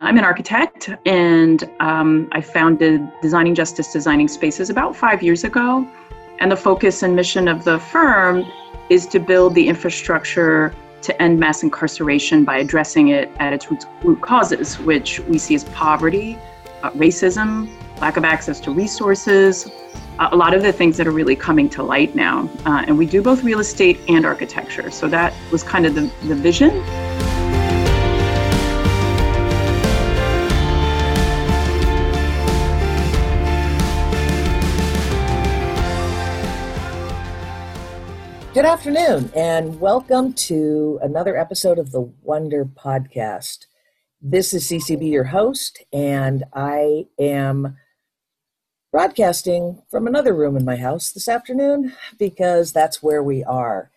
I'm 0.00 0.16
an 0.16 0.24
architect 0.24 0.90
and 1.06 1.68
um, 1.80 2.28
I 2.30 2.40
founded 2.40 3.10
Designing 3.20 3.56
Justice 3.56 3.92
Designing 3.92 4.28
Spaces 4.28 4.70
about 4.70 4.94
five 4.94 5.24
years 5.24 5.42
ago. 5.42 5.88
And 6.38 6.52
the 6.52 6.56
focus 6.56 7.02
and 7.02 7.16
mission 7.16 7.48
of 7.48 7.64
the 7.64 7.80
firm 7.80 8.46
is 8.90 9.06
to 9.08 9.18
build 9.18 9.56
the 9.56 9.66
infrastructure 9.66 10.72
to 11.02 11.20
end 11.22 11.40
mass 11.40 11.64
incarceration 11.64 12.44
by 12.44 12.58
addressing 12.58 13.08
it 13.08 13.28
at 13.40 13.52
its 13.52 13.66
root, 14.04 14.20
causes, 14.20 14.78
which 14.78 15.18
we 15.20 15.36
see 15.36 15.56
as 15.56 15.64
poverty, 15.64 16.38
uh, 16.84 16.90
racism, 16.90 17.68
lack 18.00 18.16
of 18.16 18.24
access 18.24 18.60
to 18.60 18.70
resources, 18.70 19.68
a 20.20 20.36
lot 20.36 20.54
of 20.54 20.62
the 20.62 20.72
things 20.72 20.96
that 20.96 21.08
are 21.08 21.12
really 21.12 21.36
coming 21.36 21.68
to 21.70 21.82
light 21.82 22.14
now. 22.14 22.48
Uh, 22.64 22.84
and 22.86 22.96
we 22.96 23.04
do 23.04 23.20
both 23.20 23.42
real 23.42 23.58
estate 23.58 23.98
and 24.06 24.24
architecture. 24.24 24.92
So 24.92 25.08
that 25.08 25.34
was 25.50 25.64
kind 25.64 25.86
of 25.86 25.96
the, 25.96 26.02
the 26.28 26.36
vision. 26.36 26.70
Good 38.58 38.64
afternoon, 38.64 39.30
and 39.36 39.78
welcome 39.78 40.32
to 40.32 40.98
another 41.00 41.36
episode 41.36 41.78
of 41.78 41.92
the 41.92 42.00
Wonder 42.00 42.64
Podcast. 42.64 43.66
This 44.20 44.52
is 44.52 44.68
CCB, 44.68 45.12
your 45.12 45.22
host, 45.22 45.84
and 45.92 46.42
I 46.52 47.06
am 47.20 47.76
broadcasting 48.90 49.80
from 49.88 50.08
another 50.08 50.34
room 50.34 50.56
in 50.56 50.64
my 50.64 50.74
house 50.74 51.12
this 51.12 51.28
afternoon 51.28 51.92
because 52.18 52.72
that's 52.72 53.00
where 53.00 53.22
we 53.22 53.44
are. 53.44 53.92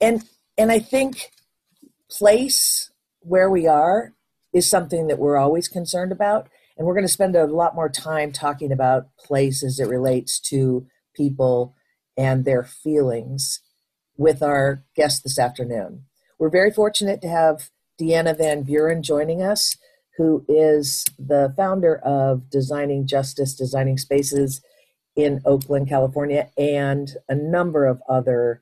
And 0.00 0.24
and 0.56 0.72
I 0.72 0.78
think 0.78 1.30
place 2.10 2.90
where 3.20 3.50
we 3.50 3.66
are 3.66 4.14
is 4.54 4.66
something 4.66 5.08
that 5.08 5.18
we're 5.18 5.36
always 5.36 5.68
concerned 5.68 6.10
about, 6.10 6.48
and 6.78 6.86
we're 6.86 6.94
going 6.94 7.04
to 7.04 7.12
spend 7.12 7.36
a 7.36 7.44
lot 7.44 7.74
more 7.74 7.90
time 7.90 8.32
talking 8.32 8.72
about 8.72 9.14
place 9.18 9.62
as 9.62 9.78
it 9.78 9.88
relates 9.88 10.40
to 10.40 10.86
people 11.14 11.74
and 12.16 12.46
their 12.46 12.62
feelings 12.64 13.60
with 14.16 14.42
our 14.42 14.82
guest 14.94 15.22
this 15.22 15.38
afternoon. 15.38 16.04
We're 16.38 16.50
very 16.50 16.70
fortunate 16.70 17.20
to 17.22 17.28
have 17.28 17.70
Deanna 18.00 18.36
Van 18.36 18.62
Buren 18.62 19.02
joining 19.02 19.42
us, 19.42 19.76
who 20.16 20.44
is 20.48 21.04
the 21.18 21.52
founder 21.56 21.96
of 21.96 22.50
Designing 22.50 23.06
Justice, 23.06 23.54
Designing 23.54 23.98
Spaces 23.98 24.60
in 25.16 25.40
Oakland, 25.44 25.88
California, 25.88 26.50
and 26.56 27.16
a 27.28 27.34
number 27.34 27.86
of 27.86 28.02
other 28.08 28.60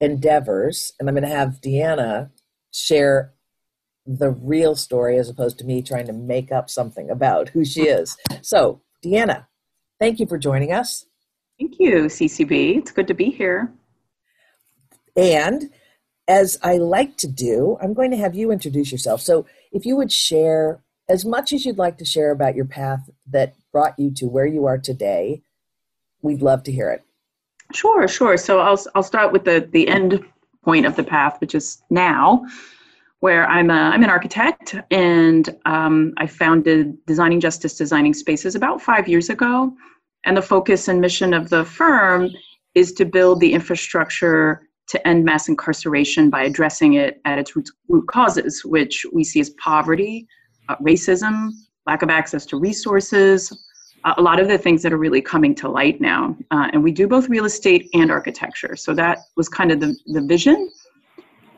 endeavors. 0.00 0.92
And 0.98 1.08
I'm 1.08 1.14
going 1.14 1.28
to 1.28 1.36
have 1.36 1.60
Deanna 1.60 2.30
share 2.72 3.32
the 4.06 4.30
real 4.30 4.76
story 4.76 5.16
as 5.16 5.28
opposed 5.28 5.58
to 5.58 5.64
me 5.64 5.82
trying 5.82 6.06
to 6.06 6.12
make 6.12 6.52
up 6.52 6.68
something 6.68 7.10
about 7.10 7.48
who 7.50 7.64
she 7.64 7.82
is. 7.82 8.16
So, 8.42 8.82
Deanna, 9.04 9.46
thank 9.98 10.20
you 10.20 10.26
for 10.26 10.36
joining 10.36 10.72
us. 10.72 11.06
Thank 11.58 11.78
you, 11.78 12.04
CCB. 12.04 12.78
It's 12.78 12.90
good 12.90 13.06
to 13.08 13.14
be 13.14 13.30
here. 13.30 13.72
And 15.16 15.70
as 16.26 16.58
I 16.62 16.78
like 16.78 17.16
to 17.18 17.28
do, 17.28 17.76
I'm 17.82 17.94
going 17.94 18.10
to 18.10 18.16
have 18.16 18.34
you 18.34 18.50
introduce 18.50 18.90
yourself. 18.90 19.20
So 19.20 19.46
if 19.72 19.84
you 19.84 19.96
would 19.96 20.10
share 20.12 20.82
as 21.08 21.24
much 21.24 21.52
as 21.52 21.66
you'd 21.66 21.78
like 21.78 21.98
to 21.98 22.04
share 22.04 22.30
about 22.30 22.54
your 22.54 22.64
path 22.64 23.10
that 23.30 23.54
brought 23.72 23.98
you 23.98 24.10
to 24.14 24.26
where 24.26 24.46
you 24.46 24.66
are 24.66 24.78
today, 24.78 25.42
we'd 26.22 26.42
love 26.42 26.62
to 26.64 26.72
hear 26.72 26.90
it. 26.90 27.02
Sure, 27.72 28.08
sure. 28.08 28.36
So 28.36 28.60
I'll 28.60 28.82
I'll 28.94 29.02
start 29.02 29.32
with 29.32 29.44
the 29.44 29.68
the 29.70 29.88
end 29.88 30.24
point 30.64 30.86
of 30.86 30.96
the 30.96 31.04
path, 31.04 31.40
which 31.40 31.54
is 31.54 31.82
now, 31.90 32.46
where 33.20 33.46
I'm 33.46 33.70
a, 33.70 33.74
I'm 33.74 34.02
an 34.02 34.10
architect 34.10 34.74
and 34.90 35.54
um, 35.66 36.14
I 36.16 36.26
founded 36.26 36.96
Designing 37.06 37.40
Justice 37.40 37.76
Designing 37.76 38.14
Spaces 38.14 38.54
about 38.54 38.80
five 38.80 39.08
years 39.08 39.28
ago, 39.28 39.74
and 40.24 40.36
the 40.36 40.42
focus 40.42 40.88
and 40.88 41.00
mission 41.00 41.34
of 41.34 41.50
the 41.50 41.64
firm 41.64 42.30
is 42.74 42.92
to 42.94 43.04
build 43.04 43.40
the 43.40 43.52
infrastructure 43.52 44.63
to 44.88 45.06
end 45.06 45.24
mass 45.24 45.48
incarceration 45.48 46.30
by 46.30 46.44
addressing 46.44 46.94
it 46.94 47.20
at 47.24 47.38
its 47.38 47.54
root, 47.56 48.06
causes, 48.06 48.64
which 48.64 49.06
we 49.12 49.24
see 49.24 49.40
as 49.40 49.50
poverty, 49.50 50.26
uh, 50.68 50.76
racism, 50.76 51.50
lack 51.86 52.02
of 52.02 52.10
access 52.10 52.46
to 52.46 52.58
resources, 52.58 53.52
a 54.16 54.20
lot 54.20 54.38
of 54.38 54.48
the 54.48 54.58
things 54.58 54.82
that 54.82 54.92
are 54.92 54.98
really 54.98 55.22
coming 55.22 55.54
to 55.54 55.68
light 55.68 56.00
now. 56.00 56.36
Uh, 56.50 56.68
and 56.72 56.82
we 56.82 56.92
do 56.92 57.08
both 57.08 57.28
real 57.28 57.46
estate 57.46 57.88
and 57.94 58.10
architecture. 58.10 58.76
So 58.76 58.94
that 58.94 59.18
was 59.36 59.48
kind 59.48 59.72
of 59.72 59.80
the, 59.80 59.96
the 60.06 60.20
vision. 60.20 60.70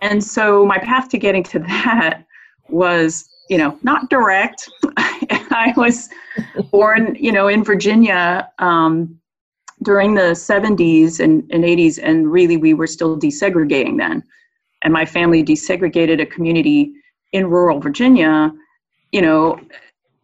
And 0.00 0.22
so 0.22 0.64
my 0.64 0.78
path 0.78 1.08
to 1.10 1.18
getting 1.18 1.42
to 1.44 1.58
that 1.66 2.24
was, 2.68 3.28
you 3.48 3.58
know, 3.58 3.78
not 3.82 4.10
direct. 4.10 4.68
I 4.96 5.72
was 5.76 6.08
born, 6.70 7.16
you 7.18 7.32
know, 7.32 7.48
in 7.48 7.64
Virginia. 7.64 8.50
Um, 8.58 9.18
during 9.86 10.14
the 10.14 10.34
70s 10.34 11.20
and, 11.20 11.48
and 11.52 11.62
80s, 11.62 12.00
and 12.02 12.30
really 12.30 12.56
we 12.56 12.74
were 12.74 12.88
still 12.88 13.16
desegregating 13.16 13.96
then. 13.96 14.20
And 14.82 14.92
my 14.92 15.06
family 15.06 15.44
desegregated 15.44 16.20
a 16.20 16.26
community 16.26 16.92
in 17.30 17.46
rural 17.46 17.78
Virginia, 17.78 18.52
you 19.12 19.22
know, 19.22 19.60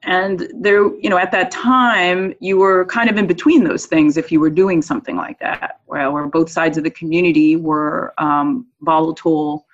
and 0.02 0.50
there, 0.52 0.92
you 0.96 1.08
know, 1.08 1.16
at 1.16 1.30
that 1.30 1.52
time, 1.52 2.34
you 2.40 2.56
were 2.56 2.84
kind 2.86 3.08
of 3.08 3.16
in 3.16 3.28
between 3.28 3.62
those 3.62 3.86
things 3.86 4.16
if 4.16 4.32
you 4.32 4.40
were 4.40 4.50
doing 4.50 4.82
something 4.82 5.16
like 5.16 5.38
that, 5.38 5.78
where, 5.86 6.10
where 6.10 6.26
both 6.26 6.50
sides 6.50 6.76
of 6.76 6.82
the 6.82 6.90
community 6.90 7.54
were 7.54 8.12
um, 8.18 8.66
volatile. 8.80 9.64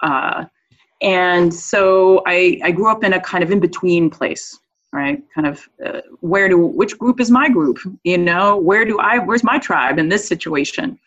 Uh, 0.00 0.46
and 1.02 1.52
so 1.52 2.22
I, 2.26 2.58
I 2.64 2.70
grew 2.70 2.90
up 2.90 3.04
in 3.04 3.12
a 3.12 3.20
kind 3.20 3.44
of 3.44 3.50
in 3.50 3.60
between 3.60 4.08
place 4.08 4.58
right? 4.92 5.22
Kind 5.34 5.46
of 5.46 5.68
uh, 5.84 6.00
where 6.20 6.48
do 6.48 6.58
which 6.58 6.98
group 6.98 7.20
is 7.20 7.30
my 7.30 7.48
group? 7.48 7.78
You 8.04 8.18
know 8.18 8.56
where 8.56 8.84
do 8.84 8.98
i 8.98 9.18
where's 9.18 9.44
my 9.44 9.58
tribe 9.58 9.98
in 9.98 10.08
this 10.08 10.26
situation? 10.26 10.98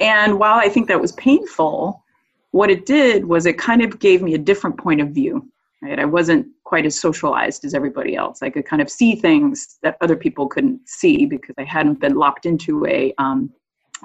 And 0.00 0.38
while 0.38 0.58
i 0.58 0.68
think 0.68 0.88
that 0.88 1.00
was 1.00 1.12
painful 1.12 2.02
what 2.50 2.70
it 2.70 2.84
did 2.84 3.24
was 3.24 3.46
it 3.46 3.56
kind 3.56 3.82
of 3.82 3.98
gave 3.98 4.20
me 4.20 4.34
a 4.34 4.38
different 4.38 4.76
point 4.76 5.00
of 5.00 5.08
view 5.08 5.48
right? 5.82 5.98
I 5.98 6.04
wasn't 6.04 6.46
quite 6.64 6.86
as 6.86 6.98
socialized 6.98 7.64
as 7.64 7.74
everybody 7.74 8.14
else. 8.14 8.42
I 8.42 8.48
could 8.48 8.64
kind 8.64 8.80
of 8.80 8.88
see 8.88 9.16
things 9.16 9.78
that 9.82 9.96
other 10.00 10.16
people 10.16 10.46
couldn't 10.46 10.88
see 10.88 11.26
because 11.26 11.54
i 11.58 11.64
hadn't 11.64 12.00
been 12.00 12.14
locked 12.14 12.46
into 12.46 12.86
a 12.86 13.12
um, 13.18 13.52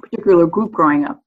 particular 0.01 0.47
group 0.47 0.71
growing 0.71 1.05
up. 1.05 1.21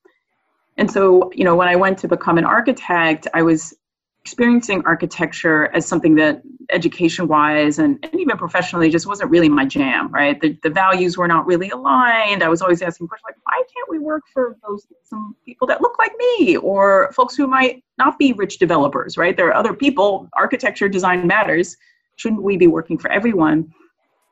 And 0.76 0.91
so 0.91 1.31
you 1.34 1.44
know 1.44 1.56
when 1.56 1.69
i 1.69 1.76
went 1.76 1.98
to 1.98 2.08
become 2.08 2.37
an 2.38 2.44
architect 2.44 3.26
i 3.34 3.42
was 3.42 3.75
experiencing 4.22 4.82
architecture 4.84 5.70
as 5.75 5.86
something 5.86 6.14
that 6.14 6.42
education 6.70 7.26
wise 7.26 7.78
and, 7.78 7.98
and, 8.03 8.20
even 8.20 8.36
professionally 8.36 8.91
just 8.91 9.06
wasn't 9.06 9.31
really 9.31 9.48
my 9.48 9.64
jam 9.64 10.12
right? 10.12 10.41
The, 10.41 10.58
the 10.62 10.69
values 10.69 11.16
were 11.16 11.26
not 11.26 11.47
really 11.47 11.70
aligned. 11.70 12.42
I 12.42 12.48
was 12.48 12.60
always 12.60 12.82
asking 12.82 13.08
questions 13.08 13.25
like 13.26 13.36
why 13.44 13.62
can't 13.75 13.88
we 13.88 13.98
work 13.98 14.22
for 14.32 14.56
those 14.66 14.86
some 15.04 15.34
people 15.47 15.66
that 15.69 15.81
look 15.81 15.98
like 15.98 16.12
me 16.19 16.56
or 16.58 17.10
folks 17.12 17.34
who 17.34 17.47
might 17.47 17.82
not 17.98 18.19
be 18.19 18.32
rich 18.34 18.58
developers 18.58 19.16
right? 19.16 19.36
There 19.36 19.48
are 19.48 19.54
other 19.54 19.72
people 19.72 20.28
architecture 20.34 20.88
design 20.88 21.26
matters. 21.26 21.76
Shouldn't 22.16 22.42
we 22.42 22.58
be 22.58 22.66
working 22.66 22.98
for 22.98 23.10
everyone? 23.10 23.72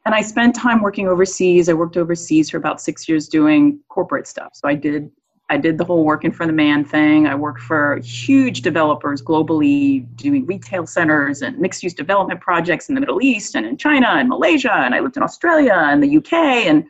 And 0.05 0.15
i 0.15 0.21
spent 0.23 0.55
time 0.55 0.81
working 0.83 1.09
overseas. 1.09 1.69
I 1.69 1.73
worked 1.73 1.97
overseas 1.97 2.51
for 2.51 2.57
about 2.57 2.81
six 2.81 3.09
years 3.09 3.29
doing 3.29 3.81
corporate 3.89 4.27
stuff. 4.27 4.51
So 4.53 4.69
i 4.69 4.75
did 4.75 5.11
I 5.51 5.57
did 5.57 5.79
the 5.79 5.85
whole 5.85 6.05
working 6.05 6.31
for 6.31 6.47
the 6.47 6.53
man 6.53 6.85
thing. 6.85 7.27
I 7.27 7.35
worked 7.35 7.61
for 7.61 7.99
huge 7.99 8.61
developers 8.61 9.23
globally, 9.23 10.07
doing 10.17 10.45
retail 10.45 10.87
centers 10.87 11.41
and 11.41 11.59
mixed 11.59 11.83
use 11.83 11.95
development 11.95 12.41
projects 12.41 12.89
in 12.89 12.95
the 12.95 13.01
Middle 13.01 13.23
East 13.23 13.55
and 13.55 13.65
in 13.65 13.79
China 13.79 14.09
and 14.09 14.29
Malaysia. 14.29 14.73
And 14.73 14.95
I 14.95 15.01
lived 15.01 15.17
in 15.17 15.23
Australia 15.23 15.75
and 15.75 16.03
the 16.03 16.19
UK. 16.19 16.33
And 16.33 16.85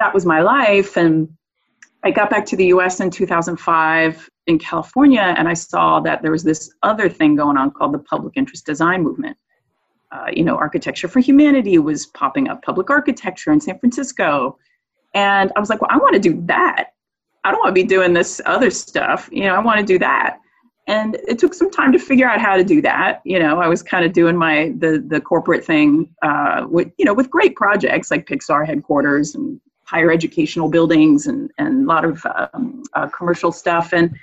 that 0.00 0.14
was 0.14 0.24
my 0.24 0.40
life. 0.40 0.96
And 0.96 1.28
I 2.04 2.10
got 2.10 2.30
back 2.30 2.46
to 2.46 2.56
the 2.56 2.66
US 2.66 3.00
in 3.00 3.10
2005 3.10 4.30
in 4.46 4.58
California, 4.58 5.34
and 5.38 5.48
I 5.48 5.54
saw 5.54 6.00
that 6.00 6.20
there 6.20 6.30
was 6.30 6.44
this 6.44 6.70
other 6.82 7.08
thing 7.08 7.34
going 7.34 7.56
on 7.56 7.70
called 7.70 7.94
the 7.94 7.98
public 7.98 8.34
interest 8.36 8.66
design 8.66 9.02
movement. 9.02 9.38
Uh, 10.12 10.26
you 10.32 10.44
know, 10.44 10.56
architecture 10.56 11.08
for 11.08 11.20
humanity 11.20 11.78
was 11.78 12.06
popping 12.06 12.48
up, 12.48 12.62
public 12.62 12.90
architecture 12.90 13.52
in 13.52 13.60
San 13.60 13.78
Francisco. 13.78 14.58
And 15.14 15.50
I 15.56 15.60
was 15.60 15.70
like, 15.70 15.80
well, 15.80 15.90
I 15.90 15.96
want 15.96 16.14
to 16.14 16.20
do 16.20 16.40
that. 16.46 16.93
I 17.44 17.50
don't 17.50 17.60
want 17.60 17.68
to 17.76 17.82
be 17.82 17.86
doing 17.86 18.12
this 18.12 18.40
other 18.46 18.70
stuff. 18.70 19.28
You 19.30 19.44
know, 19.44 19.54
I 19.54 19.60
want 19.60 19.78
to 19.78 19.86
do 19.86 19.98
that. 19.98 20.38
And 20.86 21.16
it 21.28 21.38
took 21.38 21.54
some 21.54 21.70
time 21.70 21.92
to 21.92 21.98
figure 21.98 22.28
out 22.28 22.40
how 22.40 22.56
to 22.56 22.64
do 22.64 22.82
that. 22.82 23.20
You 23.24 23.38
know, 23.38 23.60
I 23.60 23.68
was 23.68 23.82
kind 23.82 24.04
of 24.04 24.12
doing 24.12 24.36
my 24.36 24.74
the 24.78 25.02
the 25.06 25.20
corporate 25.20 25.64
thing 25.64 26.14
uh, 26.22 26.66
with 26.68 26.88
you 26.98 27.04
know 27.04 27.14
with 27.14 27.30
great 27.30 27.54
projects 27.56 28.10
like 28.10 28.26
Pixar 28.26 28.66
headquarters 28.66 29.34
and 29.34 29.60
higher 29.84 30.10
educational 30.10 30.68
buildings 30.68 31.26
and 31.26 31.50
and 31.58 31.84
a 31.84 31.88
lot 31.88 32.04
of 32.04 32.26
um, 32.52 32.82
uh, 32.94 33.08
commercial 33.08 33.52
stuff 33.52 33.92
and. 33.92 34.14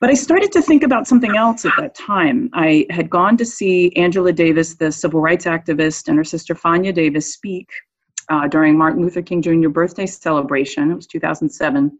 But 0.00 0.10
I 0.10 0.14
started 0.14 0.50
to 0.50 0.62
think 0.62 0.82
about 0.82 1.06
something 1.06 1.36
else 1.36 1.64
at 1.64 1.74
that 1.78 1.94
time. 1.94 2.50
I 2.54 2.86
had 2.90 3.08
gone 3.08 3.36
to 3.36 3.46
see 3.46 3.94
Angela 3.94 4.32
Davis, 4.32 4.74
the 4.74 4.90
civil 4.90 5.20
rights 5.20 5.44
activist, 5.44 6.08
and 6.08 6.16
her 6.16 6.24
sister 6.24 6.56
Fania 6.56 6.92
Davis 6.92 7.32
speak 7.32 7.68
uh, 8.28 8.48
during 8.48 8.76
Martin 8.76 9.02
Luther 9.02 9.22
King 9.22 9.40
Jr. 9.40 9.68
birthday 9.68 10.06
celebration. 10.06 10.90
It 10.90 10.96
was 10.96 11.06
2007 11.06 11.96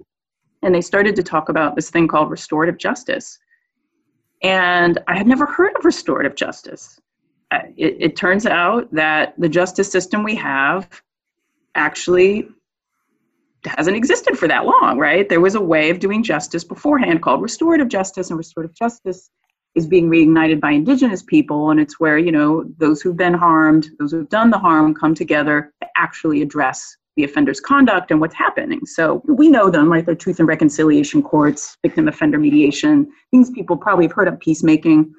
and 0.63 0.75
they 0.75 0.81
started 0.81 1.17
to 1.17 1.23
talk 1.23 1.49
about 1.49 1.77
this 1.77 1.91
thing 1.91 2.09
called 2.09 2.31
restorative 2.31 2.79
justice. 2.79 3.39
And 4.43 4.99
I 5.07 5.17
had 5.17 5.27
never 5.27 5.47
heard 5.47 5.77
of 5.77 5.85
restorative 5.85 6.35
justice. 6.35 6.99
Uh, 7.51 7.61
it, 7.77 7.97
it 8.01 8.17
turns 8.17 8.47
out 8.47 8.93
that 8.93 9.35
the 9.39 9.49
justice 9.49 9.91
system 9.91 10.23
we 10.23 10.35
have 10.37 10.89
actually 11.75 12.49
hasn't 13.65 13.97
existed 13.97 14.37
for 14.37 14.49
that 14.49 14.65
long, 14.65 14.99
right? 14.99 15.29
There 15.29 15.41
was 15.41 15.55
a 15.55 15.61
way 15.61 15.91
of 15.91 16.01
doing 16.01 16.23
justice 16.23 16.65
beforehand 16.65 17.23
called 17.23 17.43
restorative 17.43 17.89
justice, 17.89 18.31
and 18.31 18.39
restorative 18.39 18.75
justice 18.75 19.31
is 19.75 19.87
being 19.87 20.09
reignited 20.09 20.61
by 20.61 20.73
indigenous 20.73 21.23
people 21.23 21.71
and 21.71 21.81
it's 21.81 21.99
where 21.99 22.19
you 22.19 22.31
know 22.31 22.65
those 22.79 23.01
who've 23.01 23.17
been 23.17 23.35
harmed 23.35 23.89
those 23.99 24.13
who've 24.13 24.29
done 24.29 24.51
the 24.51 24.59
harm 24.59 24.95
come 24.95 25.15
together 25.15 25.73
to 25.81 25.89
actually 25.97 26.43
address 26.43 26.97
the 27.17 27.25
offender's 27.25 27.61
conduct 27.61 28.11
and 28.11 28.21
what's 28.21 28.35
happening. 28.35 28.81
So 28.87 29.23
we 29.27 29.49
know 29.49 29.71
them 29.71 29.93
right 29.93 30.05
they're 30.05 30.15
truth 30.15 30.39
and 30.39 30.49
reconciliation 30.49 31.23
courts 31.23 31.77
victim 31.83 32.09
offender 32.09 32.39
mediation 32.39 33.11
things 33.31 33.51
people 33.51 33.77
probably 33.77 34.07
have 34.07 34.13
heard 34.13 34.29
of 34.29 34.39
peacemaking. 34.41 35.13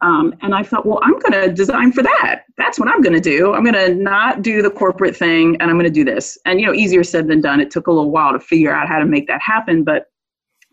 Um, 0.00 0.34
and 0.42 0.54
i 0.54 0.62
thought 0.62 0.84
well 0.84 0.98
i'm 1.02 1.18
going 1.18 1.32
to 1.32 1.52
design 1.52 1.92
for 1.92 2.02
that. 2.02 2.44
That's 2.56 2.78
what 2.78 2.88
i'm 2.88 3.00
going 3.00 3.14
to 3.14 3.20
do. 3.20 3.54
I'm 3.54 3.64
going 3.64 3.74
to 3.74 3.94
not 3.94 4.42
do 4.42 4.60
the 4.62 4.70
corporate 4.70 5.16
thing 5.16 5.56
and 5.60 5.70
i'm 5.70 5.76
going 5.76 5.84
to 5.84 5.90
do 5.90 6.04
this. 6.04 6.38
And 6.44 6.60
you 6.60 6.66
know 6.66 6.74
easier 6.74 7.04
said 7.04 7.28
than 7.28 7.40
done. 7.40 7.60
It 7.60 7.70
took 7.70 7.86
a 7.86 7.92
little 7.92 8.10
while 8.10 8.32
to 8.32 8.40
figure 8.40 8.74
out 8.74 8.88
how 8.88 8.98
to 8.98 9.06
make 9.06 9.26
that 9.28 9.40
happen 9.40 9.84
but 9.84 10.06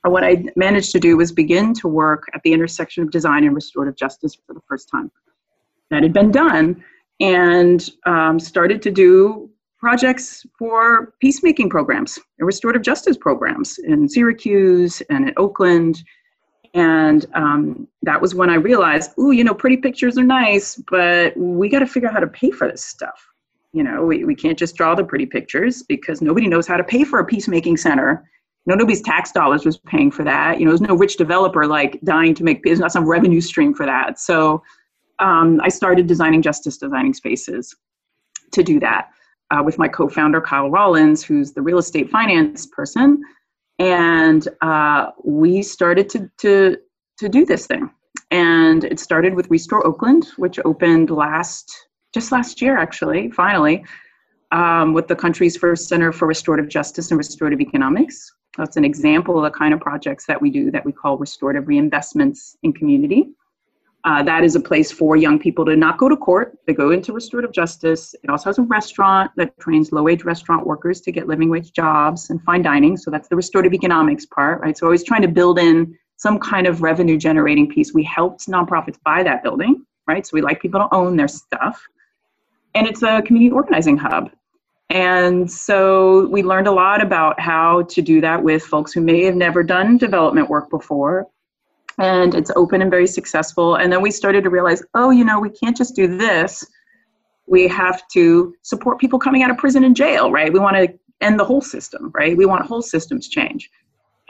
what 0.04 0.24
I 0.24 0.44
managed 0.56 0.92
to 0.94 1.00
do 1.00 1.16
was 1.16 1.32
begin 1.32 1.74
to 1.76 1.88
work 1.88 2.24
at 2.34 2.42
the 2.44 2.54
intersection 2.54 3.04
of 3.04 3.12
design 3.12 3.44
and 3.44 3.54
restorative 3.54 3.96
justice 3.96 4.36
for 4.36 4.54
the 4.54 4.62
first 4.68 4.90
time. 4.90 5.12
That 5.92 6.02
had 6.02 6.14
been 6.14 6.32
done 6.32 6.84
and 7.20 7.88
um, 8.08 8.40
started 8.40 8.82
to 8.82 8.92
do 8.92 9.51
projects 9.82 10.46
for 10.58 11.14
peacemaking 11.20 11.70
programs 11.70 12.20
and 12.38 12.46
restorative 12.46 12.84
justice 12.84 13.18
programs 13.18 13.80
in 13.80 14.08
Syracuse 14.08 15.02
and 15.10 15.28
in 15.28 15.34
Oakland. 15.38 16.04
And 16.76 17.26
um, 17.34 17.88
that 18.04 18.22
was 18.22 18.36
when 18.36 18.50
I 18.50 18.56
realized, 18.56 19.12
oh, 19.18 19.32
you 19.32 19.44
know, 19.44 19.56
pretty 19.56 19.78
pictures 19.78 20.18
are 20.18 20.24
nice, 20.24 20.82
but 20.90 21.36
we 21.36 21.68
got 21.68 21.80
to 21.80 21.88
figure 21.88 22.08
out 22.08 22.14
how 22.14 22.20
to 22.22 22.28
pay 22.28 22.52
for 22.52 22.68
this 22.68 22.86
stuff. 22.86 23.28
You 23.74 23.84
know, 23.84 24.06
we, 24.06 24.24
we 24.24 24.36
can't 24.36 24.58
just 24.58 24.76
draw 24.76 24.94
the 24.94 25.04
pretty 25.04 25.26
pictures 25.26 25.82
because 25.84 26.22
nobody 26.22 26.48
knows 26.48 26.68
how 26.68 26.78
to 26.78 26.84
pay 26.84 27.04
for 27.04 27.20
a 27.20 27.26
peacemaking 27.26 27.78
center 27.78 28.24
you 28.66 28.72
know, 28.72 28.78
nobody's 28.78 29.02
tax 29.02 29.32
dollars 29.32 29.66
was 29.66 29.78
paying 29.78 30.12
for 30.12 30.24
that. 30.24 30.60
You 30.60 30.66
know, 30.66 30.72
there's 30.72 30.88
no 30.88 30.94
rich 30.96 31.18
developer 31.18 31.66
like 31.66 32.00
dying 32.04 32.36
to 32.36 32.44
make, 32.44 32.64
there's 32.64 32.80
not 32.80 32.92
some 32.92 33.10
revenue 33.10 33.42
stream 33.42 33.74
for 33.74 33.88
that. 33.88 34.20
So 34.20 34.62
um, 35.18 35.60
I 35.64 35.70
started 35.70 36.06
designing 36.06 36.44
justice 36.44 36.78
designing 36.78 37.16
spaces 37.16 37.76
to 38.52 38.62
do 38.62 38.80
that 38.80 39.10
uh, 39.52 39.62
with 39.64 39.78
my 39.78 39.88
co-founder 39.88 40.42
Kyle 40.42 40.70
Rawlins, 40.70 41.24
who's 41.24 41.54
the 41.54 41.62
real 41.62 41.78
estate 41.78 42.10
finance 42.10 42.66
person, 42.66 43.22
and 43.78 44.48
uh, 44.62 45.12
we 45.24 45.62
started 45.62 46.10
to 46.10 46.30
to 46.40 46.78
to 47.20 47.30
do 47.30 47.46
this 47.46 47.68
thing. 47.68 47.92
And 48.32 48.86
it 48.86 49.00
started 49.00 49.36
with 49.36 49.50
Restore 49.50 49.86
Oakland, 49.86 50.28
which 50.38 50.58
opened 50.66 51.10
last 51.10 51.72
just 52.14 52.32
last 52.32 52.62
year, 52.62 52.78
actually, 52.78 53.30
finally, 53.32 53.86
um, 54.52 54.94
with 54.94 55.08
the 55.08 55.16
country's 55.16 55.56
first 55.56 55.88
Center 55.88 56.12
for 56.12 56.28
Restorative 56.28 56.70
Justice 56.70 57.12
and 57.12 57.18
Restorative 57.18 57.62
Economics. 57.62 58.34
That's 58.58 58.76
an 58.76 58.84
example 58.84 59.38
of 59.38 59.44
the 59.44 59.58
kind 59.58 59.74
of 59.74 59.80
projects 59.80 60.26
that 60.26 60.42
we 60.42 60.50
do 60.50 60.72
that 60.72 60.86
we 60.86 60.92
call 60.92 61.18
restorative 61.18 61.66
reinvestments 61.66 62.56
in 62.64 62.74
community. 62.74 63.30
Uh, 64.04 64.24
that 64.24 64.44
is 64.44 64.56
a 64.56 64.60
place 64.60 64.92
for 64.92 65.16
young 65.16 65.38
people 65.38 65.64
to 65.64 65.76
not 65.76 65.98
go 65.98 66.10
to 66.10 66.18
court, 66.18 66.58
to 66.66 66.74
go 66.74 66.90
into 66.90 67.14
restorative 67.14 67.52
justice. 67.52 68.16
It 68.24 68.30
also 68.32 68.50
has 68.50 68.58
a 68.58 68.64
restaurant 68.64 69.32
that 69.38 69.58
trains 69.60 69.92
low 69.92 70.04
wage 70.04 70.24
restaurant 70.24 70.66
workers 70.66 71.02
to 71.02 71.12
get 71.12 71.28
living 71.28 71.50
wage 71.50 71.72
jobs 71.72 72.32
and 72.32 72.42
fine 72.42 72.64
dining. 72.64 72.98
So 72.98 73.12
that's 73.12 73.28
the 73.28 73.36
restorative 73.36 73.74
economics 73.74 74.26
part, 74.26 74.60
right? 74.62 74.76
So 74.76 74.88
always 74.88 75.04
trying 75.04 75.22
to 75.22 75.28
build 75.28 75.60
in 75.60 75.96
some 76.18 76.40
kind 76.40 76.66
of 76.66 76.82
revenue 76.82 77.18
generating 77.18 77.70
piece. 77.70 77.94
We 77.94 78.04
helped 78.04 78.48
nonprofits 78.48 78.98
buy 79.04 79.22
that 79.24 79.44
building, 79.44 79.86
right? 80.08 80.26
So 80.26 80.32
we 80.34 80.42
like 80.42 80.62
people 80.62 80.80
to 80.80 80.96
own 80.96 81.16
their 81.16 81.28
stuff. 81.28 81.82
And 82.74 82.88
it's 82.88 83.04
a 83.04 83.22
community 83.22 83.52
organizing 83.52 83.98
hub. 83.98 84.32
And 84.90 85.50
so 85.50 86.28
we 86.28 86.44
learned 86.44 86.68
a 86.68 86.72
lot 86.72 87.02
about 87.02 87.40
how 87.40 87.84
to 87.84 88.02
do 88.02 88.20
that 88.22 88.44
with 88.44 88.64
folks 88.64 88.92
who 88.92 89.02
may 89.02 89.24
have 89.24 89.36
never 89.36 89.64
done 89.64 89.98
development 89.98 90.50
work 90.50 90.70
before. 90.70 91.28
And 92.00 92.34
it's 92.34 92.52
open 92.56 92.82
and 92.82 92.90
very 92.90 93.08
successful. 93.08 93.76
And 93.76 93.92
then 93.92 94.02
we 94.02 94.12
started 94.12 94.44
to 94.44 94.50
realize, 94.50 94.82
oh, 94.94 95.12
you 95.12 95.24
know, 95.24 95.40
we 95.40 95.50
can't 95.50 95.76
just 95.76 95.96
do 95.96 96.08
this. 96.18 96.66
We 97.48 97.68
have 97.68 98.08
to 98.14 98.56
support 98.62 99.00
people 99.00 99.20
coming 99.20 99.44
out 99.44 99.52
of 99.52 99.58
prison 99.58 99.84
and 99.84 99.96
jail, 99.96 100.32
right? 100.32 100.52
We 100.52 100.60
want 100.60 100.78
to 100.78 100.94
end 101.20 101.40
the 101.40 101.46
whole 101.46 101.62
system, 101.62 102.12
right? 102.14 102.36
We 102.36 102.46
want 102.46 102.66
whole 102.66 102.82
systems 102.82 103.28
change. 103.28 103.70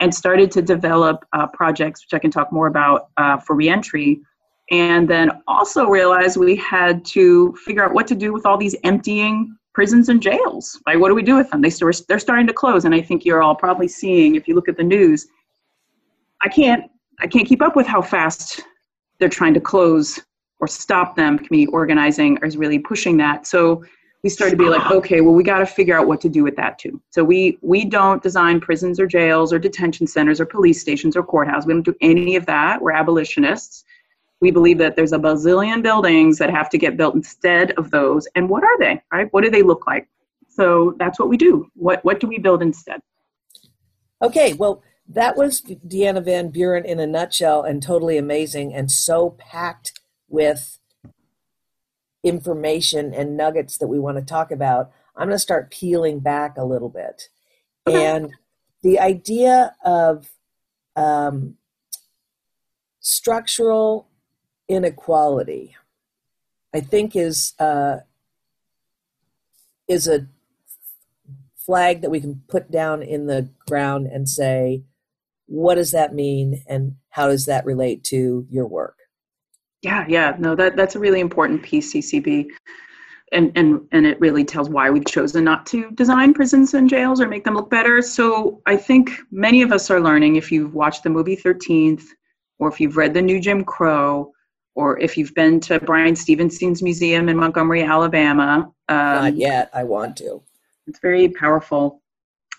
And 0.00 0.12
started 0.12 0.50
to 0.52 0.62
develop 0.62 1.24
uh, 1.32 1.46
projects, 1.46 2.04
which 2.04 2.14
I 2.14 2.18
can 2.18 2.30
talk 2.30 2.52
more 2.52 2.66
about 2.66 3.10
uh, 3.16 3.38
for 3.38 3.54
reentry. 3.54 4.20
And 4.70 5.08
then 5.08 5.30
also 5.46 5.86
realized 5.86 6.36
we 6.36 6.56
had 6.56 7.04
to 7.06 7.54
figure 7.64 7.84
out 7.84 7.94
what 7.94 8.06
to 8.08 8.14
do 8.14 8.32
with 8.32 8.44
all 8.44 8.56
these 8.58 8.74
emptying 8.82 9.56
prisons 9.74 10.08
and 10.08 10.20
jails. 10.20 10.80
Like, 10.86 10.98
what 10.98 11.08
do 11.08 11.14
we 11.14 11.22
do 11.22 11.36
with 11.36 11.50
them? 11.50 11.60
They 11.60 11.70
start, 11.70 12.00
they're 12.08 12.18
starting 12.18 12.46
to 12.46 12.52
close, 12.52 12.84
and 12.84 12.94
I 12.94 13.00
think 13.00 13.24
you're 13.24 13.42
all 13.42 13.54
probably 13.54 13.88
seeing 13.88 14.34
if 14.34 14.46
you 14.46 14.54
look 14.54 14.68
at 14.68 14.76
the 14.76 14.82
news. 14.82 15.26
I 16.42 16.48
can't 16.48 16.90
I 17.22 17.26
can't 17.26 17.46
keep 17.46 17.62
up 17.62 17.76
with 17.76 17.86
how 17.86 18.02
fast 18.02 18.60
they're 19.18 19.28
trying 19.28 19.54
to 19.54 19.60
close 19.60 20.20
or 20.60 20.66
stop 20.66 21.16
them. 21.16 21.38
Community 21.38 21.72
organizing 21.72 22.38
is 22.42 22.56
really 22.56 22.78
pushing 22.78 23.16
that. 23.18 23.46
So 23.46 23.84
we 24.22 24.28
started 24.28 24.52
to 24.52 24.56
be 24.56 24.68
like, 24.68 24.90
okay, 24.90 25.20
well, 25.20 25.34
we 25.34 25.42
got 25.42 25.58
to 25.60 25.66
figure 25.66 25.98
out 25.98 26.06
what 26.06 26.20
to 26.20 26.28
do 26.28 26.42
with 26.42 26.56
that 26.56 26.78
too. 26.78 27.00
So 27.10 27.24
we 27.24 27.58
we 27.62 27.84
don't 27.84 28.22
design 28.22 28.60
prisons 28.60 29.00
or 29.00 29.06
jails 29.06 29.52
or 29.52 29.58
detention 29.58 30.06
centers 30.06 30.40
or 30.40 30.46
police 30.46 30.80
stations 30.80 31.16
or 31.16 31.22
courthouses. 31.22 31.66
We 31.66 31.72
don't 31.72 31.84
do 31.84 31.94
any 32.00 32.36
of 32.36 32.46
that. 32.46 32.82
We're 32.82 32.92
abolitionists 32.92 33.84
we 34.42 34.50
believe 34.50 34.76
that 34.78 34.96
there's 34.96 35.12
a 35.12 35.18
bazillion 35.18 35.82
buildings 35.82 36.36
that 36.38 36.50
have 36.50 36.68
to 36.70 36.76
get 36.76 36.96
built 36.96 37.14
instead 37.14 37.70
of 37.78 37.92
those. 37.92 38.26
And 38.34 38.48
what 38.48 38.64
are 38.64 38.78
they, 38.78 39.00
right? 39.12 39.32
What 39.32 39.44
do 39.44 39.50
they 39.50 39.62
look 39.62 39.86
like? 39.86 40.08
So 40.48 40.96
that's 40.98 41.18
what 41.18 41.28
we 41.28 41.36
do. 41.36 41.70
What, 41.74 42.04
what 42.04 42.18
do 42.18 42.26
we 42.26 42.38
build 42.38 42.60
instead? 42.60 43.00
Okay, 44.20 44.54
well, 44.54 44.82
that 45.14 45.36
was 45.36 45.60
Deanna 45.62 46.24
Van 46.24 46.48
Buren 46.48 46.84
in 46.84 46.98
a 46.98 47.06
nutshell 47.06 47.62
and 47.62 47.82
totally 47.82 48.16
amazing 48.16 48.74
and 48.74 48.90
so 48.90 49.30
packed 49.30 50.00
with 50.28 50.78
information 52.22 53.12
and 53.12 53.36
nuggets 53.36 53.78
that 53.78 53.88
we 53.88 53.98
want 53.98 54.16
to 54.16 54.24
talk 54.24 54.50
about. 54.50 54.90
I'm 55.16 55.28
going 55.28 55.34
to 55.34 55.38
start 55.38 55.70
peeling 55.70 56.20
back 56.20 56.56
a 56.56 56.64
little 56.64 56.88
bit. 56.88 57.28
Okay. 57.86 58.06
And 58.06 58.32
the 58.82 58.98
idea 59.00 59.74
of 59.84 60.30
um, 60.96 61.56
structural 63.00 64.08
inequality, 64.68 65.76
I 66.72 66.80
think 66.80 67.14
is 67.14 67.54
uh, 67.58 67.98
is 69.88 70.08
a 70.08 70.26
flag 71.56 72.00
that 72.00 72.10
we 72.10 72.20
can 72.20 72.42
put 72.48 72.70
down 72.70 73.02
in 73.02 73.26
the 73.26 73.48
ground 73.66 74.06
and 74.06 74.28
say, 74.28 74.82
what 75.52 75.74
does 75.74 75.90
that 75.90 76.14
mean, 76.14 76.62
and 76.66 76.96
how 77.10 77.28
does 77.28 77.44
that 77.44 77.66
relate 77.66 78.02
to 78.04 78.46
your 78.48 78.66
work? 78.66 78.96
Yeah, 79.82 80.06
yeah, 80.08 80.34
no, 80.38 80.54
that 80.54 80.76
that's 80.76 80.96
a 80.96 80.98
really 80.98 81.20
important 81.20 81.62
piece, 81.62 81.92
CCB. 81.92 82.46
And, 83.32 83.52
and 83.54 83.80
and 83.92 84.06
it 84.06 84.20
really 84.20 84.44
tells 84.44 84.70
why 84.70 84.88
we've 84.90 85.04
chosen 85.04 85.44
not 85.44 85.66
to 85.66 85.90
design 85.92 86.32
prisons 86.32 86.74
and 86.74 86.88
jails 86.88 87.20
or 87.20 87.28
make 87.28 87.44
them 87.44 87.54
look 87.54 87.70
better. 87.70 88.00
So 88.00 88.62
I 88.66 88.76
think 88.76 89.10
many 89.30 89.62
of 89.62 89.72
us 89.72 89.90
are 89.90 90.00
learning. 90.00 90.36
If 90.36 90.50
you've 90.50 90.74
watched 90.74 91.02
the 91.02 91.10
movie 91.10 91.36
Thirteenth, 91.36 92.06
or 92.58 92.68
if 92.68 92.80
you've 92.80 92.96
read 92.96 93.12
the 93.12 93.22
new 93.22 93.40
Jim 93.40 93.64
Crow, 93.64 94.32
or 94.74 94.98
if 95.00 95.18
you've 95.18 95.34
been 95.34 95.60
to 95.60 95.80
Bryan 95.80 96.16
Stevenson's 96.16 96.82
museum 96.82 97.28
in 97.28 97.36
Montgomery, 97.36 97.82
Alabama. 97.82 98.72
Um, 98.88 98.96
Not 98.96 99.36
yet. 99.36 99.70
I 99.74 99.84
want 99.84 100.16
to. 100.18 100.42
It's 100.86 100.98
very 101.00 101.28
powerful. 101.28 102.01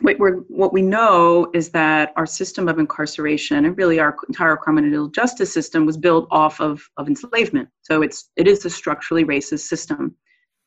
What, 0.03 0.19
we're, 0.19 0.39
what 0.49 0.73
we 0.73 0.81
know 0.81 1.49
is 1.53 1.69
that 1.69 2.11
our 2.17 2.25
system 2.25 2.67
of 2.67 2.77
incarceration 2.77 3.63
and 3.63 3.77
really 3.77 4.01
our 4.01 4.13
entire 4.27 4.57
criminal 4.57 5.07
justice 5.07 5.53
system 5.53 5.85
was 5.85 5.95
built 5.95 6.27
off 6.29 6.59
of, 6.59 6.85
of 6.97 7.07
enslavement. 7.07 7.69
So 7.83 8.01
it's 8.01 8.29
it 8.35 8.45
is 8.45 8.65
a 8.65 8.69
structurally 8.69 9.23
racist 9.23 9.61
system 9.61 10.13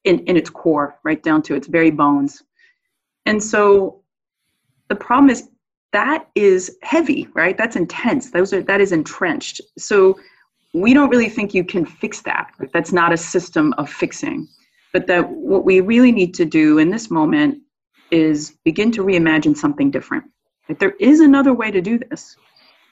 in, 0.04 0.20
in 0.20 0.38
its 0.38 0.48
core, 0.48 0.98
right 1.04 1.22
down 1.22 1.42
to 1.42 1.54
its 1.54 1.66
very 1.66 1.90
bones. 1.90 2.42
And 3.26 3.42
so 3.42 4.00
the 4.88 4.96
problem 4.96 5.28
is 5.28 5.50
that 5.92 6.28
is 6.34 6.78
heavy, 6.82 7.28
right? 7.34 7.58
That's 7.58 7.76
intense. 7.76 8.30
Those 8.30 8.54
are 8.54 8.62
that 8.62 8.80
is 8.80 8.92
entrenched. 8.92 9.60
So 9.76 10.18
we 10.72 10.94
don't 10.94 11.10
really 11.10 11.28
think 11.28 11.52
you 11.52 11.62
can 11.62 11.84
fix 11.84 12.22
that. 12.22 12.52
That's 12.72 12.92
not 12.92 13.12
a 13.12 13.18
system 13.18 13.74
of 13.76 13.90
fixing. 13.90 14.48
But 14.94 15.06
that 15.08 15.28
what 15.28 15.66
we 15.66 15.80
really 15.80 16.12
need 16.12 16.32
to 16.36 16.46
do 16.46 16.78
in 16.78 16.88
this 16.88 17.10
moment 17.10 17.58
is 18.10 18.54
begin 18.64 18.90
to 18.92 19.04
reimagine 19.04 19.56
something 19.56 19.90
different. 19.90 20.24
There 20.78 20.94
is 21.00 21.20
another 21.20 21.54
way 21.54 21.70
to 21.70 21.80
do 21.80 21.98
this. 21.98 22.36